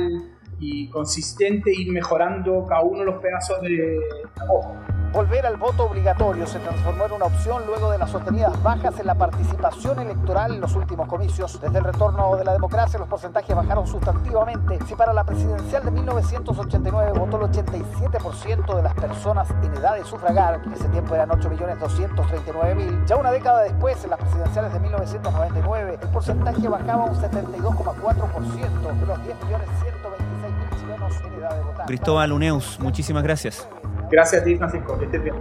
y 0.59 0.89
consistente, 0.91 1.73
ir 1.73 1.93
mejorando 1.93 2.67
cada 2.69 2.83
uno 2.83 3.01
de 3.01 3.07
los 3.07 3.23
pedazos 3.23 3.61
de 3.63 3.99
trabajo. 4.35 5.00
Volver 5.13 5.45
al 5.45 5.57
voto 5.57 5.87
obligatorio 5.87 6.47
se 6.47 6.61
transformó 6.61 7.07
en 7.07 7.13
una 7.13 7.25
opción 7.25 7.67
luego 7.67 7.91
de 7.91 7.99
las 7.99 8.11
sostenidas 8.11 8.63
bajas 8.63 8.97
en 9.01 9.09
la 9.09 9.17
participación 9.17 9.99
electoral 9.99 10.55
en 10.55 10.61
los 10.61 10.77
últimos 10.77 11.09
comicios. 11.09 11.61
Desde 11.61 11.79
el 11.79 11.85
retorno 11.85 12.37
de 12.37 12.45
la 12.45 12.53
democracia 12.53 12.97
los 12.97 13.09
porcentajes 13.09 13.57
bajaron 13.57 13.89
sustantivamente. 13.89 14.79
Si 14.87 14.95
para 14.95 15.13
la 15.13 15.25
presidencial 15.25 15.85
de 15.85 15.91
1989 15.91 17.13
votó 17.19 17.45
el 17.45 17.51
87% 17.51 18.77
de 18.77 18.83
las 18.85 18.95
personas 18.95 19.51
en 19.51 19.75
edad 19.75 19.97
de 19.97 20.05
sufragar, 20.05 20.61
en 20.65 20.73
ese 20.75 20.89
tiempo 20.91 21.17
eran 21.17 21.29
8.239.000, 21.31 23.07
ya 23.07 23.17
una 23.17 23.33
década 23.33 23.63
después, 23.63 24.05
en 24.05 24.11
las 24.11 24.21
presidenciales 24.21 24.73
de 24.73 24.79
1999, 24.79 25.99
el 26.01 26.09
porcentaje 26.11 26.69
bajaba 26.69 27.07
un 27.07 27.17
72,4% 27.17 29.01
de 29.01 29.07
los 29.07 29.19
10.126.000 29.19 30.81
chilenos 30.81 31.21
en 31.25 31.35
edad 31.35 31.57
de 31.57 31.63
votar. 31.65 31.87
Cristóbal 31.87 32.33
Uneus, 32.33 32.79
muchísimas 32.79 33.25
gracias. 33.25 33.69
Gracias 34.11 34.43
a 34.43 34.45
Francisco. 34.45 34.97
Bien. 34.97 35.35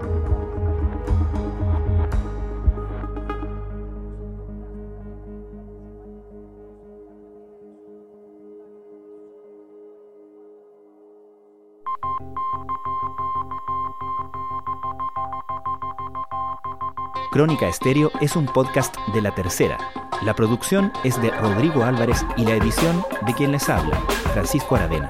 Crónica 17.32 17.68
Estéreo 17.68 18.12
es 18.22 18.36
un 18.36 18.48
podcast 18.48 18.96
de 19.14 19.22
la 19.22 19.34
tercera. 19.34 19.78
La 20.24 20.36
producción 20.36 20.92
es 21.04 21.22
de 21.22 21.30
Rodrigo 21.32 21.84
Álvarez 21.84 22.26
y 22.36 22.44
la 22.44 22.56
edición 22.56 23.04
de 23.26 23.34
quien 23.34 23.52
les 23.52 23.70
habla, 23.70 23.96
Francisco 24.34 24.76
Aravena. 24.76 25.08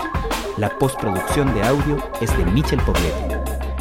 La 0.57 0.69
postproducción 0.69 1.53
de 1.53 1.63
audio 1.63 1.97
es 2.21 2.37
de 2.37 2.45
Michel 2.45 2.81
Poblete. 2.81 3.38